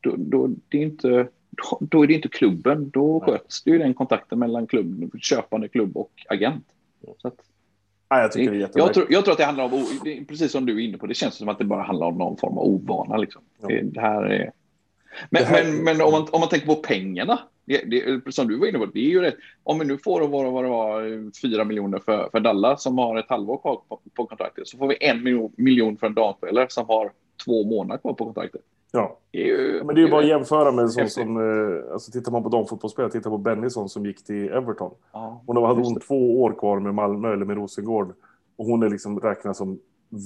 då, 0.00 0.14
då, 0.16 0.50
det 0.68 0.78
är 0.78 0.82
inte, 0.82 1.28
då, 1.80 2.02
är 2.02 2.06
det 2.06 2.14
inte 2.14 2.28
klubben. 2.28 2.90
Då 2.90 3.18
Nej. 3.18 3.20
sköts 3.20 3.62
det 3.62 3.70
ju 3.70 3.78
den 3.78 3.94
kontakten 3.94 4.38
mellan 4.38 4.66
klubb, 4.66 5.20
köpande 5.22 5.68
klubb 5.68 5.96
och 5.96 6.12
agent. 6.28 6.64
Så 7.22 7.28
att, 7.28 7.34
Ja, 8.12 8.20
jag, 8.20 8.32
tycker 8.32 8.52
det 8.52 8.56
är 8.56 8.70
jag, 8.74 8.94
tror, 8.94 9.06
jag 9.10 9.24
tror 9.24 9.32
att 9.32 9.38
det 9.38 9.44
handlar 9.44 9.64
om, 9.64 9.84
precis 10.28 10.52
som 10.52 10.66
du 10.66 10.74
är 10.74 10.88
inne 10.88 10.98
på, 10.98 11.06
det 11.06 11.14
känns 11.14 11.34
som 11.34 11.48
att 11.48 11.58
det 11.58 11.64
bara 11.64 11.82
handlar 11.82 12.06
om 12.06 12.18
någon 12.18 12.36
form 12.36 12.58
av 12.58 12.64
ovana. 12.64 13.16
Liksom. 13.16 13.42
Ja. 13.60 13.68
Det, 13.82 14.00
här 14.00 14.22
är... 14.22 14.52
Men, 15.30 15.42
det 15.42 15.48
här... 15.48 15.64
men, 15.64 15.84
men 15.84 16.00
om, 16.00 16.12
man, 16.12 16.26
om 16.32 16.40
man 16.40 16.48
tänker 16.48 16.66
på 16.66 16.74
pengarna, 16.74 17.38
det, 17.64 17.78
det, 17.78 18.34
som 18.34 18.48
du 18.48 18.58
var 18.58 18.66
inne 18.66 18.78
på, 18.78 18.86
det 18.86 19.00
är 19.00 19.10
ju 19.10 19.20
rätt. 19.20 19.36
Om 19.62 19.78
vi 19.78 19.84
nu 19.84 19.98
får 19.98 20.20
vad, 20.20 20.52
vad 20.52 20.64
det 20.64 20.68
var, 20.68 21.40
fyra 21.40 21.64
miljoner 21.64 21.98
för, 21.98 22.28
för 22.30 22.40
Dalla 22.40 22.76
som 22.76 22.98
har 22.98 23.16
ett 23.16 23.28
halvår 23.28 23.58
kvar 23.58 23.80
på, 23.88 24.00
på 24.14 24.26
kontraktet, 24.26 24.68
så 24.68 24.78
får 24.78 24.88
vi 24.88 24.96
en 25.00 25.22
miljon, 25.22 25.52
miljon 25.56 25.96
för 25.96 26.06
en 26.06 26.14
damspelare 26.14 26.66
som 26.70 26.88
har 26.88 27.12
två 27.44 27.64
månader 27.64 28.00
kvar 28.00 28.12
på 28.12 28.24
kontraktet. 28.24 28.60
Ja. 28.92 29.18
Ju, 29.32 29.82
men 29.84 29.94
det 29.94 30.00
är 30.00 30.04
ju 30.04 30.10
bara 30.10 30.20
att 30.20 30.28
jämföra 30.28 30.72
med 30.72 30.82
en 30.82 30.90
sån 30.90 31.08
som, 31.08 31.36
eh, 31.36 31.92
alltså 31.92 32.12
tittar 32.12 32.32
man 32.32 32.42
på 32.42 32.48
damfotbollsspelare, 32.48 33.12
tittar 33.12 33.30
på 33.30 33.38
Bennison 33.38 33.88
som 33.88 34.06
gick 34.06 34.24
till 34.24 34.50
Everton. 34.50 34.94
Ja, 35.12 35.42
hon 35.46 35.56
hade 35.56 35.82
hon 35.82 36.00
två 36.00 36.42
år 36.42 36.52
kvar 36.58 36.80
med 36.80 36.94
Malmö 36.94 37.32
eller 37.32 37.44
med 37.44 37.56
Rosengård. 37.56 38.14
Och 38.56 38.66
hon 38.66 38.82
är 38.82 38.88
liksom 38.88 39.20
räknad 39.20 39.56
som 39.56 39.78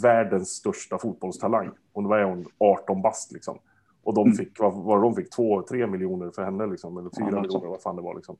världens 0.02 0.48
största 0.48 0.98
fotbollstalang. 0.98 1.70
Hon 1.92 2.08
var 2.08 2.22
hon 2.22 2.46
18 2.58 3.02
bast 3.02 3.32
liksom. 3.32 3.58
Och 4.04 4.14
de 4.14 4.26
mm. 4.26 4.36
fick, 4.36 4.60
vad, 4.60 4.74
vad 4.74 5.02
de 5.02 5.14
fick, 5.14 5.30
två, 5.30 5.62
tre 5.62 5.86
miljoner 5.86 6.30
för 6.30 6.44
henne 6.44 6.66
liksom, 6.66 6.98
eller 6.98 7.10
fyra 7.18 7.28
ja, 7.36 7.40
miljoner, 7.40 7.68
vad 7.68 7.82
fan 7.82 7.96
det 7.96 8.02
var 8.02 8.14
liksom. 8.14 8.36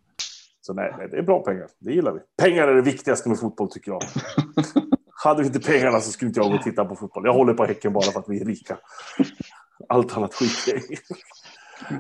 Så 0.60 0.72
nej, 0.72 0.94
nej, 0.98 1.08
det 1.10 1.16
är 1.16 1.22
bra 1.22 1.40
pengar. 1.40 1.66
Det 1.78 1.92
gillar 1.92 2.12
vi. 2.12 2.20
Pengar 2.42 2.68
är 2.68 2.74
det 2.74 2.82
viktigaste 2.82 3.28
med 3.28 3.38
fotboll 3.38 3.70
tycker 3.70 3.90
jag. 3.90 4.02
Hade 5.24 5.42
vi 5.42 5.46
inte 5.46 5.60
pengarna 5.60 6.00
så 6.00 6.10
skulle 6.10 6.28
inte 6.28 6.40
jag 6.40 6.50
gå 6.50 6.56
och 6.56 6.62
titta 6.62 6.84
på 6.84 6.96
fotboll. 6.96 7.24
Jag 7.26 7.32
håller 7.32 7.54
på 7.54 7.64
Häcken 7.64 7.92
bara 7.92 8.02
för 8.02 8.20
att 8.20 8.28
vi 8.28 8.40
är 8.40 8.44
rika. 8.44 8.78
Allt 9.88 10.16
annat 10.16 10.34
skit 10.34 10.74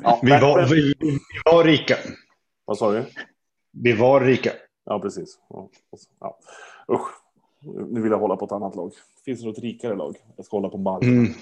ja, 0.02 0.20
vi, 0.22 0.30
var, 0.30 0.68
vi, 0.68 0.94
vi, 1.00 1.18
var 1.44 1.64
rika. 1.64 1.96
Vad 2.64 2.78
sa 2.78 2.92
du? 2.92 3.04
Vi 3.72 3.92
var 3.92 4.20
rika. 4.20 4.50
Ja, 4.84 5.00
precis. 5.00 5.38
Ja. 5.48 5.68
Ja. 6.20 6.38
Usch. 6.88 7.08
Nu 7.90 8.02
vill 8.02 8.12
jag 8.12 8.18
hålla 8.18 8.36
på 8.36 8.44
ett 8.44 8.52
annat 8.52 8.76
lag. 8.76 8.92
Finns 9.24 9.40
det 9.40 9.46
något 9.46 9.58
rikare 9.58 9.96
lag? 9.96 10.16
Jag 10.36 10.46
ska 10.46 10.56
hålla 10.56 10.68
på 10.68 10.78
Malmö. 10.78 11.08
Mm. 11.08 11.32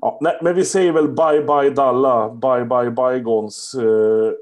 Ja, 0.00 0.18
nej, 0.20 0.38
men 0.42 0.54
vi 0.54 0.64
säger 0.64 0.92
väl 0.92 1.08
bye 1.08 1.44
bye 1.44 1.70
Dalla, 1.70 2.30
bye 2.30 2.64
bye 2.64 2.90
bygons. 2.90 3.74
Eh, 3.74 4.32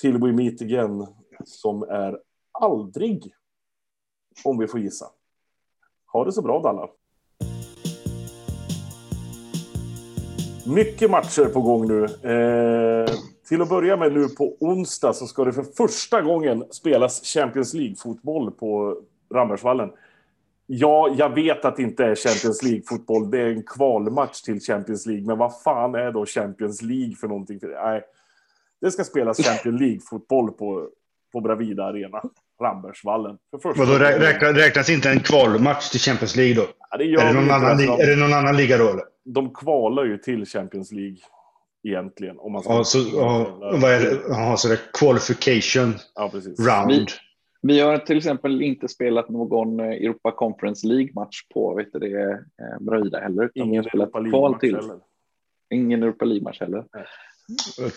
till 0.00 0.18
we 0.18 0.32
meet 0.32 0.62
again. 0.62 1.06
Som 1.44 1.82
är 1.82 2.18
aldrig. 2.52 3.34
Om 4.44 4.58
vi 4.58 4.66
får 4.66 4.80
gissa. 4.80 5.06
Ha 6.12 6.24
det 6.24 6.32
så 6.32 6.42
bra 6.42 6.60
Dalla. 6.62 6.88
Mycket 10.66 11.10
matcher 11.10 11.44
på 11.44 11.60
gång 11.60 11.88
nu. 11.88 12.04
Eh, 12.04 13.14
till 13.48 13.62
att 13.62 13.68
börja 13.68 13.96
med 13.96 14.12
nu 14.12 14.28
på 14.28 14.56
onsdag 14.60 15.12
så 15.12 15.26
ska 15.26 15.44
det 15.44 15.52
för 15.52 15.62
första 15.62 16.22
gången 16.22 16.64
spelas 16.70 17.22
Champions 17.24 17.74
League-fotboll 17.74 18.50
på 18.50 18.96
Rambergsvallen. 19.34 19.90
Ja, 20.66 21.14
jag 21.18 21.34
vet 21.34 21.64
att 21.64 21.76
det 21.76 21.82
inte 21.82 22.04
är 22.04 22.14
Champions 22.14 22.62
League-fotboll. 22.62 23.30
Det 23.30 23.40
är 23.40 23.46
en 23.46 23.62
kvalmatch 23.62 24.40
till 24.40 24.60
Champions 24.60 25.06
League. 25.06 25.26
Men 25.26 25.38
vad 25.38 25.62
fan 25.62 25.94
är 25.94 26.12
då 26.12 26.26
Champions 26.26 26.82
League 26.82 27.14
för 27.20 27.28
någonting? 27.28 27.58
Nej, 27.62 28.02
det 28.80 28.90
ska 28.90 29.04
spelas 29.04 29.46
Champions 29.46 29.80
League-fotboll 29.80 30.50
på, 30.50 30.88
på 31.32 31.40
Bravida 31.40 31.84
Arena. 31.84 32.22
Rambergsvallen. 32.62 33.38
Vadå, 33.76 33.92
räknas, 33.98 34.56
räknas 34.56 34.90
inte 34.90 35.10
en 35.10 35.20
kvalmatch 35.20 35.90
till 35.90 36.00
Champions 36.00 36.36
League 36.36 36.54
då? 36.54 36.66
Ja, 36.90 36.96
det 36.96 37.04
är, 37.04 37.26
det 37.26 37.32
någon 37.32 37.50
annan, 37.50 37.78
de, 37.78 37.84
är 37.84 38.06
det 38.06 38.16
någon 38.16 38.32
annan 38.32 38.56
liga 38.56 38.78
då? 38.78 38.88
Eller? 38.88 39.04
De 39.34 39.54
kvalar 39.54 40.04
ju 40.04 40.18
till 40.18 40.46
Champions 40.46 40.92
League 40.92 41.18
egentligen. 41.82 42.38
Om 42.38 42.52
man 42.52 42.62
ska 42.62 42.72
ja, 42.72 42.84
så, 42.84 42.98
ja, 43.14 43.58
vad 43.60 43.92
är 43.92 44.00
det? 44.00 44.34
Aha, 44.34 44.56
så 44.56 44.68
det 44.68 44.74
är 44.74 44.80
qualification 44.92 45.94
ja, 46.14 46.30
round. 46.58 47.08
Vi 47.62 47.80
har 47.80 47.98
till 47.98 48.16
exempel 48.16 48.62
inte 48.62 48.88
spelat 48.88 49.28
någon 49.28 49.80
eh, 49.80 49.86
Europa 49.86 50.30
Conference 50.32 50.86
League-match 50.86 51.42
på 51.54 51.74
vet 51.74 51.92
det, 51.92 52.30
eh, 52.30 52.38
Bröjda 52.80 53.20
heller. 53.20 53.44
Utan 53.44 53.68
Ingen 53.68 53.84
Europa 53.84 54.18
League-match 54.18 54.62
heller. 54.62 55.00
Ingen 55.70 56.02
Europa 56.02 56.24
League-match 56.24 56.60
heller. 56.60 56.84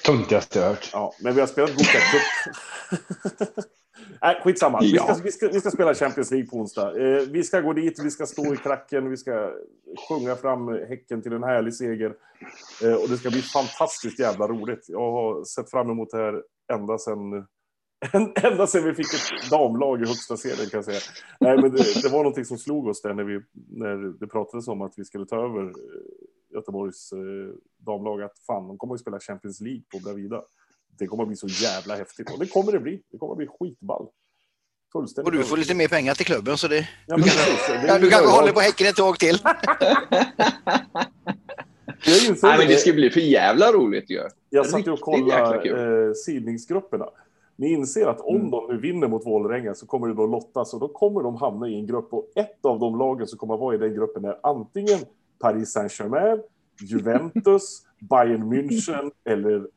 Töntigaste 0.05 0.59
jag 0.59 0.69
hört. 0.69 0.89
Ja, 0.93 1.13
men 1.19 1.33
vi 1.33 1.39
har 1.39 1.47
spelat 1.47 1.71
Goka 1.71 1.99
Cup. 1.99 3.65
Nej, 4.21 4.41
skitsamma. 4.43 4.79
Ja. 4.81 5.05
Vi, 5.07 5.13
ska, 5.13 5.23
vi, 5.23 5.31
ska, 5.31 5.47
vi 5.47 5.59
ska 5.59 5.71
spela 5.71 5.93
Champions 5.93 6.31
League 6.31 6.49
på 6.49 6.57
onsdag. 6.57 7.01
Eh, 7.01 7.21
vi 7.21 7.43
ska 7.43 7.61
gå 7.61 7.73
dit, 7.73 7.99
vi 8.03 8.11
ska 8.11 8.25
stå 8.25 8.53
i 8.53 8.57
klacken, 8.57 9.09
vi 9.09 9.17
ska 9.17 9.53
sjunga 10.09 10.35
fram 10.35 10.67
Häcken 10.67 11.21
till 11.21 11.33
en 11.33 11.43
härlig 11.43 11.73
seger. 11.73 12.13
Eh, 12.83 12.93
och 12.93 13.09
det 13.09 13.17
ska 13.17 13.29
bli 13.29 13.41
fantastiskt 13.41 14.19
jävla 14.19 14.47
roligt. 14.47 14.85
Jag 14.87 15.11
har 15.11 15.43
sett 15.43 15.71
fram 15.71 15.89
emot 15.89 16.11
det 16.11 16.17
här 16.17 16.43
ända 16.73 16.97
sedan 16.97 17.45
Ända 18.43 18.67
sedan 18.67 18.83
vi 18.83 18.93
fick 18.93 19.13
ett 19.13 19.49
damlag 19.49 20.01
i 20.01 20.05
högsta 20.05 20.37
serien 20.37 20.69
kan 20.69 20.77
jag 20.77 20.85
säga. 20.85 20.99
Nej, 21.39 21.57
men 21.61 21.71
det, 21.71 22.01
det, 22.03 22.09
var 22.09 22.17
någonting 22.17 22.45
som 22.45 22.57
slog 22.57 22.87
oss 22.87 23.01
där 23.01 23.13
när, 23.13 23.23
vi, 23.23 23.41
när 23.69 24.19
det 24.19 24.27
pratades 24.27 24.67
om 24.67 24.81
att 24.81 24.93
vi 24.97 25.05
skulle 25.05 25.25
ta 25.25 25.35
över 25.35 25.63
eh, 25.63 25.73
Göteborgs 26.53 27.11
eh, 27.11 27.55
damlag. 27.77 28.21
Att 28.21 28.39
fan, 28.47 28.67
de 28.67 28.77
kommer 28.77 28.93
att 28.93 29.01
spela 29.01 29.19
Champions 29.19 29.61
League 29.61 29.83
på 29.91 29.99
Bravida. 29.99 30.43
Det 30.97 31.07
kommer 31.07 31.23
att 31.23 31.27
bli 31.27 31.37
så 31.37 31.47
jävla 31.47 31.95
häftigt. 31.95 32.31
Och 32.31 32.39
det 32.39 32.47
kommer 32.47 32.71
det 32.71 32.79
bli. 32.79 33.01
Det 33.11 33.17
kommer 33.17 33.33
att 33.33 33.37
bli 33.37 33.47
skitball. 33.59 34.07
Och 35.23 35.31
du 35.31 35.43
får 35.43 35.57
lite 35.57 35.75
mer 35.75 35.87
pengar 35.87 36.13
till 36.13 36.25
klubben 36.25 36.57
så 36.57 36.67
det... 36.67 36.89
Ja, 37.07 37.17
du 37.17 37.23
kanske, 37.23 37.87
ja, 37.87 37.99
du 37.99 38.09
kanske 38.09 38.31
håller 38.31 38.51
på 38.51 38.59
Häcken 38.59 38.87
ett 38.87 38.95
tag 38.95 39.19
till. 39.19 39.37
Nej, 42.05 42.57
men 42.57 42.67
det 42.67 42.75
ska 42.75 42.93
bli 42.93 43.09
för 43.09 43.19
jävla 43.19 43.71
roligt 43.71 44.09
ju. 44.09 44.21
Jag 44.49 44.65
satt 44.65 44.87
och 44.87 44.99
kollade 44.99 46.07
eh, 46.07 46.13
sidningsgrupperna. 46.13 47.05
Ni 47.55 47.73
inser 47.73 48.07
att 48.07 48.21
om 48.21 48.35
mm. 48.35 48.51
de 48.51 48.67
nu 48.69 48.79
vinner 48.79 49.07
mot 49.07 49.25
Vålerenga 49.25 49.73
så 49.73 49.85
kommer 49.85 50.07
det 50.07 50.13
då 50.13 50.25
lottas 50.25 50.73
och 50.73 50.79
då 50.79 50.87
kommer 50.87 51.23
de 51.23 51.35
hamna 51.35 51.67
i 51.67 51.75
en 51.75 51.87
grupp 51.87 52.13
och 52.13 52.31
ett 52.35 52.65
av 52.65 52.79
de 52.79 52.97
lagen 52.97 53.27
som 53.27 53.39
kommer 53.39 53.53
att 53.53 53.59
vara 53.59 53.75
i 53.75 53.77
den 53.77 53.93
gruppen 53.93 54.25
är 54.25 54.39
antingen 54.43 54.99
Paris 55.39 55.71
Saint-Germain, 55.71 56.41
Juventus, 56.81 57.81
Bayern 57.99 58.53
München 58.53 59.11
eller 59.23 59.67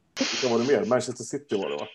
vad 0.43 0.53
var 0.53 0.59
det 0.59 0.81
mer? 0.81 0.89
Manchester 0.89 1.25
City 1.25 1.57
var 1.57 1.71
det 1.71 1.77
va? 1.77 1.87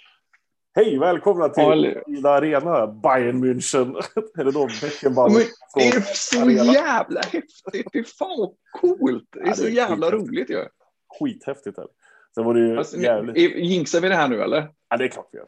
Hej, 0.76 1.00
välkomna 1.00 1.50
till 1.50 2.02
Ida 2.08 2.30
Arena, 2.30 2.88
Bayern 2.88 3.44
München. 3.44 4.02
Eller 4.40 4.52
då 4.52 4.68
Beckenbauer. 4.82 5.32
Men 5.32 5.44
det 5.76 5.88
är 5.88 6.02
så 6.02 6.42
arena. 6.42 6.74
jävla 6.74 7.22
häftigt. 7.22 7.88
Det 7.92 8.00
är 8.00 8.04
fan 8.04 8.40
vad 8.40 8.56
coolt. 8.72 9.28
Det 9.32 9.40
är, 9.40 9.44
ja, 9.44 9.46
det 9.46 9.52
är 9.52 9.56
så 9.56 9.68
jävla 9.68 10.12
roligt 10.12 10.50
ju. 10.50 10.66
Skithäftigt. 11.20 11.78
Sen 12.36 12.46
var 12.46 12.54
det 12.54 12.60
ju 12.60 12.78
alltså, 12.78 12.98
jävligt... 12.98 13.38
Jinxar 13.58 14.02
vi 14.02 14.10
det 14.10 14.16
här 14.16 14.28
nu 14.28 14.42
eller? 14.42 14.70
Ja, 14.90 14.98
det 14.98 15.04
är 15.04 15.08
klart 15.08 15.30
vi 15.32 15.38
gör. 15.38 15.48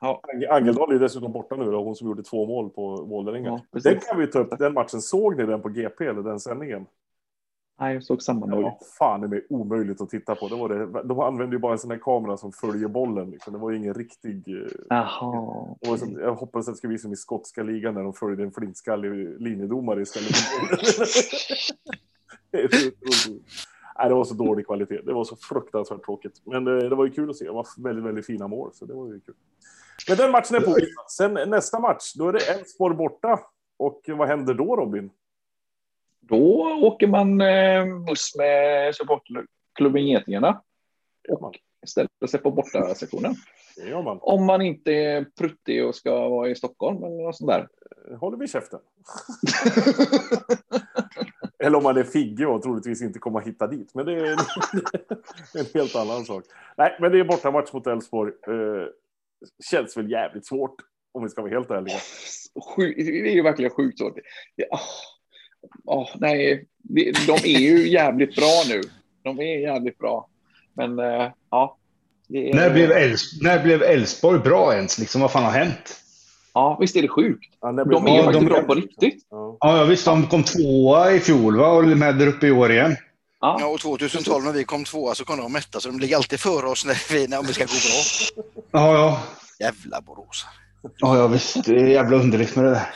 Ja. 0.00 0.22
Angeldal 0.50 0.92
är 0.92 0.98
dessutom 0.98 1.32
borta 1.32 1.56
nu 1.56 1.64
då, 1.64 1.84
hon 1.84 1.96
som 1.96 2.08
gjorde 2.08 2.22
två 2.22 2.46
mål 2.46 2.70
på 2.70 2.96
Vålerenga. 2.96 3.60
Ja, 3.72 3.80
den 3.80 4.00
kan 4.00 4.18
vi 4.18 4.26
ta 4.26 4.38
upp, 4.38 4.58
den 4.58 4.72
matchen. 4.72 5.00
Såg 5.00 5.36
ni 5.36 5.46
den 5.46 5.62
på 5.62 5.68
GP 5.68 6.06
eller 6.06 6.22
den 6.22 6.40
sändningen? 6.40 6.86
Nej, 7.78 7.94
jag 7.94 8.04
såg 8.04 8.22
samma 8.22 8.46
dag. 8.46 8.62
Ja, 8.62 8.78
fan, 8.98 9.30
det 9.30 9.36
är 9.36 9.42
omöjligt 9.52 10.00
att 10.00 10.10
titta 10.10 10.34
på. 10.34 10.48
Det 10.48 10.56
var 10.56 10.68
det. 10.68 11.02
De 11.02 11.20
använde 11.20 11.56
ju 11.56 11.60
bara 11.60 11.72
en 11.72 11.78
sån 11.78 11.90
här 11.90 11.98
kamera 11.98 12.36
som 12.36 12.52
följer 12.52 12.88
bollen. 12.88 13.30
Liksom. 13.30 13.52
Det 13.52 13.58
var 13.58 13.70
ju 13.70 13.76
ingen 13.76 13.94
riktig... 13.94 14.48
Eh, 14.48 14.70
Jaha. 14.88 15.98
Som, 15.98 16.18
jag 16.20 16.34
hoppas 16.34 16.68
att 16.68 16.74
det 16.74 16.78
ska 16.78 16.88
bli 16.88 16.98
som 16.98 17.12
i 17.12 17.16
skotska 17.16 17.62
ligan 17.62 17.94
när 17.94 18.02
de 18.02 18.12
följer 18.12 18.46
en 18.46 18.52
flintskallig 18.52 19.40
linjedomare 19.40 20.02
istället. 20.02 20.30
Nej, 23.98 24.08
det 24.08 24.14
var 24.14 24.24
så 24.24 24.34
dålig 24.34 24.66
kvalitet. 24.66 25.00
Det 25.04 25.12
var 25.12 25.24
så 25.24 25.36
fruktansvärt 25.36 26.04
tråkigt. 26.04 26.42
Men 26.44 26.64
det, 26.64 26.84
eh, 26.84 26.90
det 26.90 26.96
var 26.96 27.04
ju 27.04 27.10
kul 27.10 27.30
att 27.30 27.36
se. 27.36 27.44
Det 27.44 27.52
var 27.52 27.66
väldigt, 27.82 28.04
väldigt 28.04 28.26
fina 28.26 28.48
mål, 28.48 28.70
så 28.72 28.84
det 28.84 28.94
var 28.94 29.06
ju 29.06 29.20
kul. 29.20 29.34
Men 30.08 30.16
den 30.16 30.30
matchen 30.30 30.56
är 30.56 30.60
på. 30.60 30.76
Sen 31.10 31.34
nästa 31.50 31.80
match, 31.80 32.14
då 32.14 32.28
är 32.28 32.32
det 32.32 32.50
Elfsborg 32.50 32.96
borta. 32.96 33.40
Och 33.76 34.00
vad 34.08 34.28
händer 34.28 34.54
då, 34.54 34.76
Robin? 34.76 35.10
Då 36.28 36.78
åker 36.82 37.06
man 37.06 37.40
eh, 37.40 37.98
buss 38.06 38.36
med 38.36 38.94
supportklubben 38.94 40.06
Getingarna. 40.06 40.62
Och 41.28 41.56
ställer 41.86 42.26
sig 42.26 42.40
på 42.40 42.50
borta 42.50 42.94
sektionen. 42.94 43.34
Man. 44.04 44.18
Om 44.22 44.46
man 44.46 44.62
inte 44.62 44.92
är 44.92 45.26
pruttig 45.38 45.86
och 45.86 45.94
ska 45.94 46.28
vara 46.28 46.48
i 46.48 46.54
Stockholm 46.54 47.04
eller 47.04 47.24
något 47.24 47.36
sånt 47.36 47.50
där. 47.50 47.68
Håller 48.16 48.38
vi 48.38 48.48
käften. 48.48 48.80
eller 51.58 51.78
om 51.78 51.82
man 51.82 51.96
är 51.96 52.04
Figge 52.04 52.46
och 52.46 52.62
troligtvis 52.62 53.02
inte 53.02 53.18
kommer 53.18 53.40
att 53.40 53.46
hitta 53.46 53.66
dit. 53.66 53.94
Men 53.94 54.06
det 54.06 54.12
är 54.12 54.32
en, 54.32 54.38
en 55.60 55.66
helt 55.74 55.96
annan 55.96 56.24
sak. 56.24 56.44
Nej, 56.76 56.96
men 57.00 57.12
det 57.12 57.20
är 57.20 57.24
bortamatch 57.24 57.72
mot 57.72 57.86
Elfsborg. 57.86 58.32
Uh, 58.48 58.86
känns 59.70 59.96
väl 59.96 60.10
jävligt 60.10 60.46
svårt 60.46 60.76
om 61.12 61.22
vi 61.22 61.28
ska 61.28 61.42
vara 61.42 61.52
helt 61.52 61.70
ärliga. 61.70 61.96
Sjuk, 62.76 62.96
det 62.96 63.30
är 63.30 63.34
ju 63.34 63.42
verkligen 63.42 63.70
sjukt 63.70 63.98
svårt. 63.98 64.18
Oh, 64.70 64.80
oh, 65.84 66.08
nej, 66.14 66.66
de 67.26 67.32
är 67.32 67.58
ju 67.58 67.88
jävligt 67.92 68.36
bra 68.36 68.62
nu. 68.68 68.82
De 69.22 69.40
är 69.40 69.58
jävligt 69.58 69.98
bra. 69.98 70.28
Men 70.74 70.98
uh, 70.98 71.30
ja, 71.50 71.76
är... 72.28 72.54
När, 73.42 73.62
blev 73.62 73.82
Elfsborg 73.82 74.40
bra 74.40 74.74
ens? 74.74 74.98
Liksom, 74.98 75.20
vad 75.20 75.32
fan 75.32 75.44
har 75.44 75.50
hänt? 75.50 76.00
Ja, 76.54 76.76
visst 76.80 76.96
är 76.96 77.02
det 77.02 77.08
sjukt? 77.08 77.54
Ja, 77.60 77.72
de 77.72 78.06
är 78.06 78.16
ja, 78.16 78.24
faktiskt 78.24 78.40
de... 78.40 78.46
bra 78.46 78.62
på 78.62 78.74
riktigt. 78.74 79.26
Ja. 79.30 79.56
ja, 79.60 79.84
visst. 79.84 80.04
De 80.04 80.26
kom 80.26 80.42
tvåa 80.42 81.12
i 81.12 81.20
fjol 81.20 81.56
va? 81.56 81.68
och 81.68 81.82
är 81.82 81.94
med 81.94 82.18
där 82.18 82.26
uppe 82.26 82.46
i 82.46 82.50
år 82.50 82.72
igen. 82.72 82.96
Ja. 83.40 83.56
ja, 83.60 83.66
och 83.66 83.80
2012 83.80 84.44
när 84.44 84.52
vi 84.52 84.64
kom 84.64 84.84
tvåa 84.84 85.14
så 85.14 85.24
kom 85.24 85.38
de 85.38 85.52
mätta, 85.52 85.80
så 85.80 85.88
de 85.88 85.98
ligger 85.98 86.16
alltid 86.16 86.40
före 86.40 86.66
oss 86.66 86.86
när 86.86 87.12
vi, 87.12 87.28
när 87.28 87.42
vi 87.42 87.52
ska 87.52 87.64
gå 87.64 87.68
bra. 87.68 88.44
Ja, 88.70 88.94
ja. 88.94 89.22
Jävla 89.58 90.00
Borås. 90.00 90.46
Ja, 90.98 91.18
ja, 91.18 91.26
visst. 91.26 91.64
Det 91.64 91.76
är 91.76 91.86
jävla 91.86 92.16
underligt 92.16 92.56
med 92.56 92.64
det 92.64 92.70
där. 92.70 92.88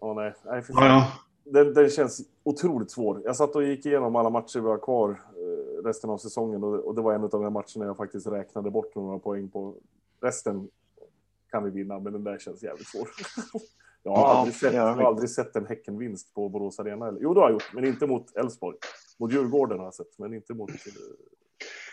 Åh, 0.00 0.16
nej. 0.16 0.32
nej 0.44 0.62
ja. 0.68 1.12
Den, 1.44 1.74
den 1.74 1.90
känns 1.90 2.20
otroligt 2.42 2.90
svår. 2.90 3.22
Jag 3.24 3.36
satt 3.36 3.56
och 3.56 3.64
gick 3.64 3.86
igenom 3.86 4.16
alla 4.16 4.30
matcher 4.30 4.60
vi 4.60 4.68
har 4.68 4.78
kvar 4.78 5.10
eh, 5.10 5.84
resten 5.84 6.10
av 6.10 6.18
säsongen 6.18 6.64
och, 6.64 6.94
det 6.94 7.02
var 7.02 7.12
en 7.12 7.22
av 7.24 7.30
de 7.30 7.42
här 7.42 7.50
matcherna 7.50 7.86
jag 7.86 7.96
faktiskt 7.96 8.26
räknade 8.26 8.70
bort 8.70 8.94
några 8.94 9.18
poäng 9.18 9.50
på. 9.50 9.74
Resten 10.22 10.68
kan 11.50 11.64
vi 11.64 11.70
vinna, 11.70 11.98
men 11.98 12.12
den 12.12 12.24
där 12.24 12.38
känns 12.38 12.62
jävligt 12.62 12.88
svår. 12.88 13.08
jag, 14.02 14.12
har 14.12 14.34
aldrig 14.34 14.54
sett, 14.54 14.74
jag 14.74 14.94
har 14.94 15.02
aldrig 15.02 15.30
sett 15.30 15.56
en 15.56 15.66
Häckenvinst 15.66 16.34
på 16.34 16.48
Borås 16.48 16.78
Arena. 16.78 17.16
Jo, 17.20 17.34
det 17.34 17.40
har 17.40 17.46
jag 17.46 17.52
gjort, 17.52 17.70
men 17.74 17.84
inte 17.84 18.06
mot 18.06 18.36
Elfsborg. 18.36 18.76
Mot 19.18 19.32
Djurgården 19.32 19.78
har 19.78 19.86
jag 19.86 19.94
sett, 19.94 20.18
men 20.18 20.34
inte 20.34 20.54
mot... 20.54 20.70
Eh, 20.70 20.76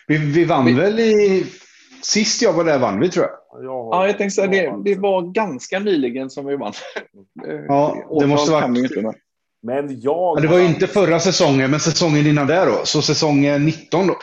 vi, 0.07 0.17
vi 0.17 0.45
vann 0.45 0.65
vi... 0.65 0.73
väl 0.73 0.99
i... 0.99 1.45
Sist 2.03 2.41
jag 2.41 2.53
var 2.53 2.63
där 2.63 2.79
vann 2.79 2.99
vi, 2.99 3.09
tror 3.09 3.25
jag. 3.25 3.63
jag 3.63 3.83
har... 3.83 3.95
Ja, 3.95 4.07
jag 4.07 4.17
tänkte 4.17 4.35
säga 4.35 4.47
det. 4.47 4.83
Det 4.83 4.99
var 4.99 5.21
ganska 5.21 5.79
nyligen 5.79 6.29
som 6.29 6.45
vi 6.45 6.55
vann. 6.55 6.73
Ja, 7.67 8.17
det 8.19 8.27
måste 8.27 8.51
vara... 8.51 8.67
Men 9.61 9.99
jag... 10.01 10.37
Ja, 10.37 10.41
det 10.41 10.47
var 10.47 10.57
ju 10.57 10.65
inte 10.65 10.87
förra 10.87 11.19
säsongen, 11.19 11.71
men 11.71 11.79
säsongen 11.79 12.27
innan 12.27 12.47
det 12.47 12.65
då. 12.65 12.85
Så 12.85 13.01
säsongen 13.01 13.65
19 13.65 14.07
då. 14.07 14.15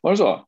Var 0.00 0.10
det 0.10 0.16
så? 0.16 0.44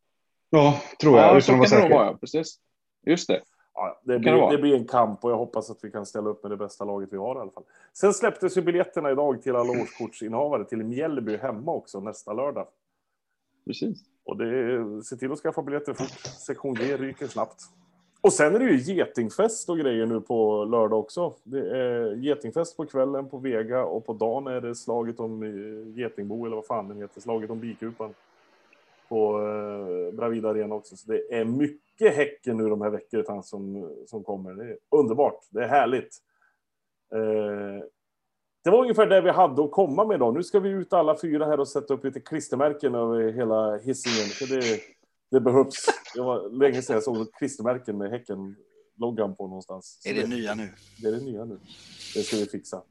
Ja, 0.50 0.80
tror 1.00 1.18
jag. 1.18 1.37
Ja, 1.37 1.40
så 1.40 1.52
kan 1.52 1.61
det 1.61 1.80
nog 1.80 1.90
vara, 1.90 2.14
precis. 2.16 2.58
Just 3.06 3.28
det. 3.28 3.42
Ja, 3.74 4.00
det, 4.04 4.18
blir, 4.18 4.32
det, 4.32 4.50
det, 4.50 4.58
blir, 4.58 4.74
en 4.74 4.87
kamp 4.87 5.24
och 5.24 5.30
jag 5.30 5.37
hoppas 5.37 5.70
att 5.70 5.78
vi 5.82 5.90
kan 5.90 6.06
ställa 6.06 6.30
upp 6.30 6.42
med 6.42 6.52
det 6.52 6.56
bästa 6.56 6.85
laget 6.85 7.08
vi 7.12 7.16
har 7.16 7.37
i 7.37 7.38
alla 7.38 7.50
fall. 7.50 7.64
Sen 7.92 8.14
släpptes 8.14 8.56
ju 8.56 8.62
biljetterna 8.62 9.11
idag 9.11 9.42
till 9.42 9.56
alla 9.56 9.70
årskortsinnehavare 9.70 10.64
till 10.64 10.78
Mjällby 10.78 11.37
hemma 11.37 11.72
också 11.72 12.00
nästa 12.00 12.32
lördag. 12.32 12.66
Precis. 13.66 13.98
Och 14.24 14.37
det, 14.37 15.04
se 15.04 15.16
till 15.16 15.32
att 15.32 15.38
skaffa 15.38 15.62
biljetter 15.62 15.94
fort. 15.94 16.18
Sektion 16.46 16.74
G 16.74 16.96
ryker 16.96 17.26
snabbt. 17.26 17.62
Och 18.24 18.32
sen 18.32 18.54
är 18.54 18.58
det 18.58 18.64
ju 18.64 18.94
getingfest 18.94 19.70
och 19.70 19.78
grejer 19.78 20.06
nu 20.06 20.20
på 20.20 20.64
lördag 20.64 21.00
också. 21.00 21.35
Det 21.42 21.78
är 21.78 22.14
getingfest 22.14 22.76
på 22.76 22.87
kvällen 22.87 23.28
på 23.28 23.38
Vega 23.38 23.85
och 23.85 24.06
på 24.06 24.12
dagen 24.12 24.46
är 24.46 24.61
det 24.61 24.74
slaget 24.74 25.20
om 25.20 25.42
eh, 25.42 25.98
Getingbo 25.98 26.46
eller 26.46 26.56
vad 26.56 26.66
fan 26.66 26.88
den 26.88 27.00
heter, 27.00 27.20
slaget 27.20 27.50
om 27.50 27.61
bikupan 27.61 28.14
på 29.08 29.38
eh, 29.40 30.14
Bravida 30.14 30.48
Arena 30.48 30.74
också. 30.74 30.96
Så 30.96 31.12
det 31.12 31.35
är 31.35 31.44
mycket 31.44 32.14
Häcken 32.16 32.56
nu 32.56 32.68
de 32.68 32.80
här 32.80 32.90
veckorna 32.90 33.42
som, 33.42 33.90
som 34.06 34.24
kommer. 34.24 34.52
Det 34.52 34.64
är 34.64 34.76
underbart. 34.90 35.38
Det 35.50 35.64
är 35.64 35.68
härligt. 35.68 36.18
Eh, 37.14 37.85
det 38.64 38.70
var 38.70 38.80
ungefär 38.80 39.06
det 39.06 39.20
vi 39.20 39.30
hade 39.30 39.64
att 39.64 39.70
komma 39.70 40.04
med 40.04 40.14
idag. 40.14 40.35
Nu 40.35 40.42
ska 40.42 40.61
vi 40.61 40.70
ut 40.70 40.92
alla 40.92 41.20
fyra 41.20 41.46
här 41.46 41.61
och 41.61 41.68
sätta 41.68 41.94
upp 41.94 42.04
lite 42.04 42.20
klistermärken 42.20 42.94
över 42.94 43.32
hela 43.32 43.76
Hisingen. 43.76 44.28
Så 44.28 44.44
det, 44.44 44.80
det 45.33 45.40
behövs. 45.40 45.87
Det 46.14 46.21
var 46.21 46.51
länge 46.51 46.83
sedan 46.83 46.95
jag 46.95 47.03
såg 47.03 47.35
klistermärken 47.35 47.99
med 47.99 48.11
Häcken-loggan 48.11 49.37
på 49.37 49.47
någonstans. 49.47 49.99
Så 50.01 50.09
är 50.09 50.14
det, 50.14 50.21
det 50.21 50.29
nya 50.29 50.55
nu? 50.55 50.68
Det 51.03 51.09
är 51.09 51.12
det 51.12 51.25
nya 51.25 51.45
nu. 51.45 51.59
Det 52.14 52.23
ska 52.23 52.37
vi 52.37 52.47
fixa. 52.47 52.83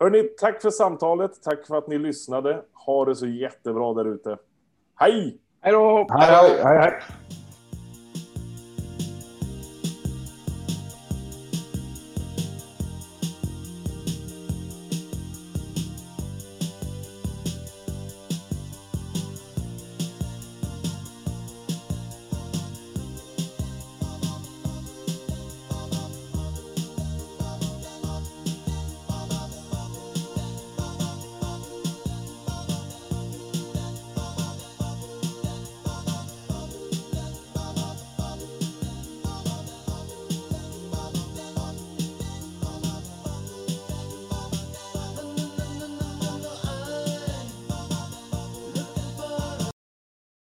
Hörni, 0.00 0.22
tack 0.22 0.62
för 0.62 0.70
samtalet. 0.70 1.42
Tack 1.42 1.66
för 1.66 1.76
att 1.76 1.88
ni 1.88 1.98
lyssnade. 1.98 2.64
Ha 2.86 3.04
det 3.04 3.16
så 3.16 3.26
jättebra 3.26 3.94
där 3.94 4.14
ute. 4.14 4.38
Hej! 4.94 5.38
Hej 5.60 5.72
då! 5.72 6.06
Hej, 6.10 6.60
hej, 6.64 6.78
hej. 6.78 7.02